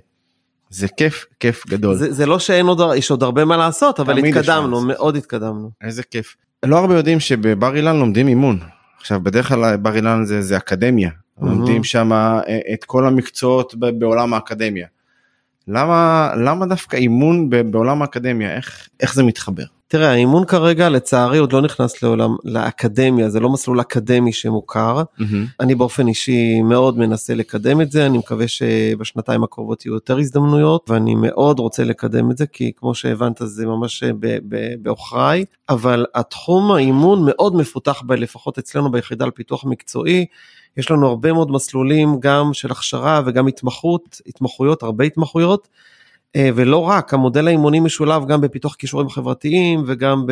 זה 0.70 0.88
כיף, 0.88 1.26
כיף 1.40 1.68
גדול. 1.68 1.96
זה, 1.96 2.14
זה 2.14 2.26
לא 2.26 2.40
שאין 2.40 2.66
עוד, 2.66 2.82
יש 2.96 3.12
עוד 3.12 3.24
הרבה 3.24 3.46
מה 3.46 3.58
לעשות, 3.58 4.00
אבל 4.00 4.18
התקדמנו, 4.18 4.82
מאוד 4.82 5.16
התקדמנו. 5.16 5.72
איזה 5.82 6.04
כיף. 6.04 6.36
לא 6.66 6.78
הרבה 6.78 6.98
יודעים 6.98 7.20
שבבר 7.20 7.76
אילן 7.76 7.96
לומדים 7.96 8.28
אימון. 8.28 8.60
עכשיו, 9.00 9.20
בדרך 9.24 9.48
כלל 9.48 9.78
בר 9.78 9.96
אילן 9.96 10.26
זה, 10.26 10.42
זה 10.42 10.58
אקדמיה. 10.58 11.10
Mm-hmm. 11.10 11.46
לומדים 11.46 11.84
שם 11.84 12.14
אה, 12.14 12.60
את 12.74 12.84
כל 12.84 13.08
המקצועות 13.08 13.76
בעולם 13.76 14.34
האקדמיה. 14.34 14.88
למה, 15.68 16.32
למה 16.38 16.66
דווקא 16.66 16.98
אימון 16.98 17.50
בעולם 17.50 18.02
האקדמיה? 18.02 18.56
איך, 18.56 18.90
איך 19.00 19.14
זה 19.14 19.24
מתחבר? 19.24 19.64
תראה, 19.92 20.12
האימון 20.12 20.46
כרגע 20.46 20.90
לצערי 20.90 21.38
עוד 21.38 21.54
לא 21.54 21.62
נכנס 21.62 22.04
לעולם, 22.04 22.36
לאקדמיה, 22.44 23.30
זה 23.30 23.40
לא 23.40 23.50
מסלול 23.50 23.82
אקדמי 23.82 24.34
שמוכר. 24.34 25.04
Mm-hmm. 25.04 25.24
אני 25.60 25.76
באופן 25.76 26.08
אישי 26.08 26.62
מאוד 26.62 26.98
מנסה 26.98 27.36
לקדם 27.36 27.82
את 27.82 27.92
זה, 27.92 28.06
אני 28.06 28.18
מקווה 28.18 28.48
שבשנתיים 28.48 29.44
הקרובות 29.44 29.86
יהיו 29.86 29.94
יותר 29.94 30.18
הזדמנויות, 30.18 30.90
ואני 30.90 31.16
מאוד 31.16 31.60
רוצה 31.60 31.84
לקדם 31.84 32.32
את 32.32 32.38
זה, 32.38 32.46
כי 32.48 32.72
כמו 32.76 32.96
שהבנת 32.96 33.42
זה 33.46 33.66
ממש 33.66 34.04
בעוכריי, 34.82 35.46
אבל 35.70 36.06
התחום 36.16 36.72
האימון 36.72 37.22
מאוד 37.26 37.56
מפותח, 37.56 38.02
ב, 38.06 38.12
לפחות 38.12 38.58
אצלנו 38.58 38.92
ביחידה 38.92 39.26
לפיתוח 39.26 39.66
מקצועי. 39.66 40.26
יש 40.78 40.92
לנו 40.92 41.08
הרבה 41.08 41.34
מאוד 41.34 41.52
מסלולים 41.52 42.20
גם 42.20 42.54
של 42.54 42.72
הכשרה 42.72 43.22
וגם 43.26 43.48
התמחות, 43.48 44.22
התמחויות, 44.28 44.84
הרבה 44.84 45.04
התמחויות. 45.04 45.68
אה, 46.36 46.50
ולא 46.56 46.78
רק, 46.78 47.14
המודל 47.14 47.48
האימוני 47.48 47.80
משולב 47.80 48.28
גם 48.28 48.42
בפיתוח 48.42 48.76
כישורים 48.76 49.10
חברתיים 49.10 49.84
וגם 49.88 50.26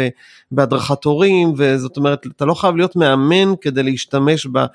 בהדרכת 0.51 1.03
הורים, 1.03 1.53
וזאת 1.57 1.97
אומרת, 1.97 2.27
אתה 2.35 2.45
לא 2.45 2.53
חייב 2.53 2.75
להיות 2.75 2.95
מאמן 2.95 3.55
כדי 3.61 3.83
להשתמש 3.83 4.47
ב... 4.51 4.65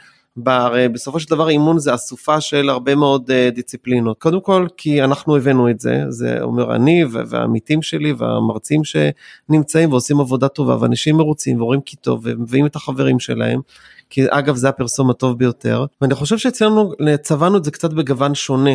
הרי 0.46 0.88
בסופו 0.88 1.20
של 1.20 1.30
דבר 1.30 1.48
אימון 1.48 1.78
זה 1.78 1.94
אסופה 1.94 2.40
של 2.40 2.68
הרבה 2.68 2.94
מאוד 2.94 3.30
אה, 3.30 3.50
דיציפלינות. 3.54 4.18
קודם 4.18 4.40
כל 4.40 4.66
כי 4.76 5.02
אנחנו 5.04 5.36
הבאנו 5.36 5.70
את 5.70 5.80
זה, 5.80 6.04
זה 6.08 6.38
אומר 6.42 6.74
אני 6.74 7.04
והעמיתים 7.04 7.82
שלי 7.82 8.12
והמרצים 8.12 8.82
שנמצאים 8.84 9.90
ועושים 9.90 10.20
עבודה 10.20 10.48
טובה 10.48 10.76
ואנשים 10.80 11.16
מרוצים 11.16 11.60
ורואים 11.60 11.80
כי 11.80 11.96
טוב 11.96 12.20
ומביאים 12.24 12.66
את 12.66 12.76
החברים 12.76 13.18
שלהם. 13.18 13.60
כי 14.10 14.22
אגב 14.30 14.56
זה 14.56 14.68
הפרסום 14.68 15.10
הטוב 15.10 15.38
ביותר 15.38 15.84
ואני 16.00 16.14
חושב 16.14 16.38
שאצלנו 16.38 16.92
צבענו 17.22 17.56
את 17.56 17.64
זה 17.64 17.70
קצת 17.70 17.92
בגוון 17.92 18.34
שונה. 18.34 18.74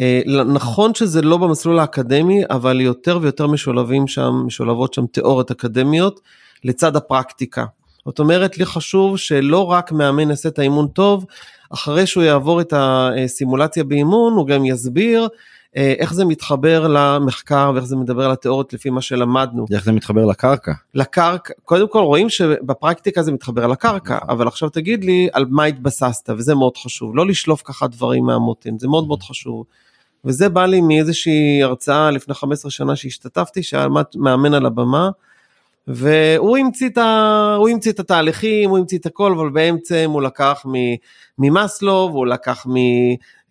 אה, 0.00 0.20
נכון 0.44 0.94
שזה 0.94 1.22
לא 1.22 1.36
במסלול 1.36 1.78
האקדמי, 1.78 2.42
אבל 2.50 2.80
יותר 2.80 3.18
ויותר 3.22 3.46
משולבים 3.46 4.06
שם, 4.06 4.42
משולבות 4.46 4.94
שם 4.94 5.06
תיאוריות 5.06 5.50
אקדמיות 5.50 6.20
לצד 6.64 6.96
הפרקטיקה. 6.96 7.64
זאת 8.06 8.18
אומרת, 8.18 8.58
לי 8.58 8.66
חשוב 8.66 9.16
שלא 9.16 9.70
רק 9.70 9.92
מאמן 9.92 10.30
יעשה 10.30 10.48
את 10.48 10.58
האימון 10.58 10.88
טוב, 10.88 11.26
אחרי 11.70 12.06
שהוא 12.06 12.22
יעבור 12.22 12.60
את 12.60 12.74
הסימולציה 12.76 13.84
באימון, 13.84 14.32
הוא 14.32 14.46
גם 14.46 14.64
יסביר 14.64 15.28
אה, 15.76 15.94
איך 15.98 16.14
זה 16.14 16.24
מתחבר 16.24 16.88
למחקר 16.88 17.72
ואיך 17.74 17.84
זה 17.84 17.96
מדבר 17.96 18.24
על 18.24 18.30
התיאוריות 18.30 18.72
לפי 18.72 18.90
מה 18.90 19.00
שלמדנו. 19.00 19.66
איך 19.72 19.84
זה 19.84 19.92
מתחבר 19.92 20.24
לקרקע? 20.24 20.72
לקרקע, 20.94 21.52
קודם 21.64 21.88
כל 21.88 21.98
רואים 21.98 22.28
שבפרקטיקה 22.28 23.22
זה 23.22 23.32
מתחבר 23.32 23.66
לקרקע, 23.66 24.18
אבל 24.28 24.48
עכשיו 24.48 24.68
תגיד 24.68 25.04
לי 25.04 25.28
על 25.32 25.46
מה 25.48 25.64
התבססת, 25.64 26.30
וזה 26.30 26.54
מאוד 26.54 26.76
חשוב, 26.76 27.16
לא 27.16 27.26
לשלוף 27.26 27.62
ככה 27.64 27.86
דברים 27.86 28.24
מהמותן, 28.24 28.78
זה 28.78 28.88
מאוד 28.88 29.06
מאוד 29.06 29.22
חשוב. 29.22 29.64
וזה 30.24 30.48
בא 30.48 30.66
לי 30.66 30.80
מאיזושהי 30.80 31.62
הרצאה 31.62 32.10
לפני 32.10 32.34
15 32.34 32.70
שנה 32.70 32.96
שהשתתפתי, 32.96 33.62
שהיה 33.62 33.86
מאמן 34.16 34.54
על 34.54 34.66
הבמה, 34.66 35.10
והוא 35.86 36.56
המציא 36.56 36.88
את, 36.88 36.98
ה... 36.98 37.54
הוא 37.58 37.68
המציא 37.68 37.92
את 37.92 38.00
התהליכים, 38.00 38.70
הוא 38.70 38.78
המציא 38.78 38.98
את 38.98 39.06
הכל, 39.06 39.32
אבל 39.32 39.48
באמצע 39.48 40.04
הוא 40.04 40.22
לקח 40.22 40.66
ממאסלו, 41.38 42.08
והוא 42.12 42.26
לקח 42.26 42.66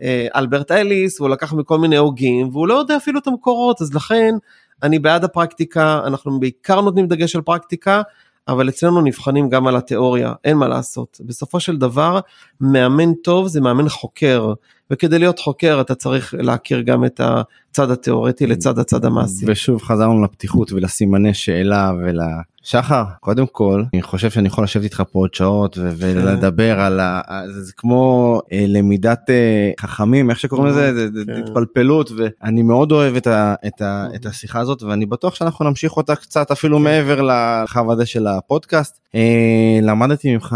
מאלברט 0.01 0.71
אליס, 0.71 1.19
והוא 1.19 1.29
לקח 1.29 1.53
מכל 1.53 1.77
מיני 1.77 1.97
הוגים, 1.97 2.49
והוא 2.51 2.67
לא 2.67 2.73
יודע 2.73 2.97
אפילו 2.97 3.19
את 3.19 3.27
המקורות, 3.27 3.82
אז 3.82 3.93
לכן 3.93 4.36
אני 4.84 4.99
בעד 4.99 5.23
הפרקטיקה, 5.23 6.01
אנחנו 6.05 6.39
בעיקר 6.39 6.82
נותנים 6.82 7.08
דגש 7.08 7.36
על 7.36 7.41
פרקטיקה, 7.41 8.01
אבל 8.47 8.69
אצלנו 8.69 9.01
נבחנים 9.01 9.49
גם 9.49 9.67
על 9.67 9.75
התיאוריה, 9.75 10.34
אין 10.43 10.58
מה 10.58 10.67
לעשות. 10.67 11.21
בסופו 11.25 11.60
של 11.60 11.77
דבר, 11.77 12.19
מאמן 12.62 13.13
טוב 13.13 13.47
זה 13.47 13.62
מאמן 13.62 13.89
חוקר, 13.89 14.53
וכדי 14.91 15.19
להיות 15.19 15.39
חוקר 15.39 15.82
אתה 15.82 15.95
צריך 15.95 16.34
להכיר 16.38 16.82
גם 16.82 17.06
את 17.06 17.21
הצד 17.69 17.91
התיאורטי 17.91 18.47
לצד 18.47 18.80
הצד 18.80 19.06
המעשי. 19.06 19.45
ושוב 19.47 19.82
חזרנו 19.82 20.23
לפתיחות 20.23 20.71
ולסימני 20.71 21.34
שאלה 21.34 21.91
ול... 22.04 22.19
שחר, 22.63 23.04
קודם 23.19 23.45
כל, 23.52 23.84
אני 23.93 24.02
חושב 24.02 24.30
שאני 24.30 24.47
יכול 24.47 24.63
לשבת 24.63 24.84
איתך 24.84 25.04
פה 25.12 25.19
עוד 25.19 25.34
שעות 25.34 25.78
ו- 25.78 25.91
ולדבר 25.97 26.80
על 26.80 26.99
ה... 26.99 27.21
זה, 27.47 27.73
כמו 27.78 28.41
אה, 28.52 28.65
למידת 28.67 29.30
אה, 29.30 29.71
חכמים, 29.80 30.30
איך 30.30 30.39
שקוראים 30.39 30.67
לזה, 30.67 30.93
זה, 30.93 31.12
זה 31.12 31.23
כן. 31.25 31.43
התפלפלות, 31.43 32.12
ואני 32.17 32.62
מאוד 32.62 32.91
אוהב 32.91 33.15
את, 33.15 33.28
ה- 33.28 33.56
את, 33.67 33.82
ה- 33.82 34.08
את 34.15 34.25
השיחה 34.25 34.60
הזאת, 34.60 34.84
ואני 34.84 35.06
בטוח 35.06 35.36
שאנחנו 35.36 35.65
נמשיך 35.65 35.97
אותה 35.97 36.15
קצת 36.15 36.52
אפילו 36.52 36.78
כן. 36.78 36.84
מעבר 36.84 37.21
לחו 37.21 37.91
הזה 37.91 38.06
של 38.06 38.28
הפודקאסט. 38.28 38.99
אה, 39.15 39.80
למדתי 39.82 40.34
ממך 40.34 40.56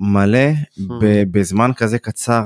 מלא 0.00 0.48
בזמן 1.30 1.70
כזה 1.76 1.98
קצר 1.98 2.42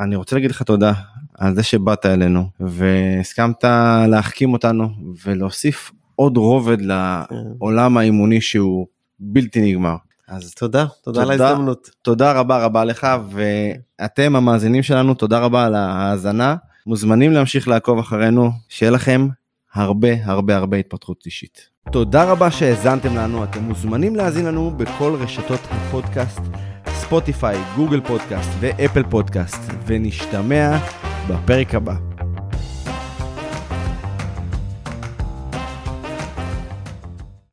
אני 0.00 0.16
רוצה 0.16 0.36
להגיד 0.36 0.50
לך 0.50 0.62
תודה 0.62 0.92
על 1.38 1.54
זה 1.54 1.62
שבאת 1.62 2.06
אלינו 2.06 2.48
והסכמת 2.60 3.64
להחכים 4.08 4.52
אותנו 4.52 4.88
ולהוסיף 5.24 5.92
עוד 6.16 6.36
רובד 6.36 6.78
לעולם 6.80 7.96
האימוני 7.96 8.40
שהוא 8.40 8.86
בלתי 9.20 9.60
נגמר. 9.72 9.96
אז 10.28 10.54
תודה, 10.54 10.86
תודה 11.02 11.22
על 11.22 11.30
ההזדמנות. 11.30 11.90
תודה 12.02 12.32
רבה 12.32 12.64
רבה 12.64 12.84
לך 12.84 13.06
ואתם 13.30 14.36
המאזינים 14.36 14.82
שלנו 14.82 15.14
תודה 15.14 15.38
רבה 15.38 15.64
על 15.64 15.74
ההאזנה 15.74 16.56
מוזמנים 16.86 17.32
להמשיך 17.32 17.68
לעקוב 17.68 17.98
אחרינו 17.98 18.50
שיהיה 18.68 18.90
לכם 18.92 19.28
הרבה 19.74 20.08
הרבה 20.24 20.56
הרבה 20.56 20.76
התפתחות 20.76 21.22
אישית. 21.26 21.68
תודה 21.92 22.24
רבה 22.24 22.50
שהאזנתם 22.50 23.16
לנו 23.16 23.44
אתם 23.44 23.62
מוזמנים 23.62 24.16
להאזין 24.16 24.46
לנו 24.46 24.70
בכל 24.76 25.16
רשתות 25.20 25.60
הפודקאסט. 25.70 26.69
ספוטיפיי, 27.10 27.56
גוגל 27.76 28.00
פודקאסט 28.00 28.50
ואפל 28.60 29.02
פודקאסט, 29.02 29.72
ונשתמע 29.86 30.76
בפרק 31.28 31.74
הבא. 31.74 32.09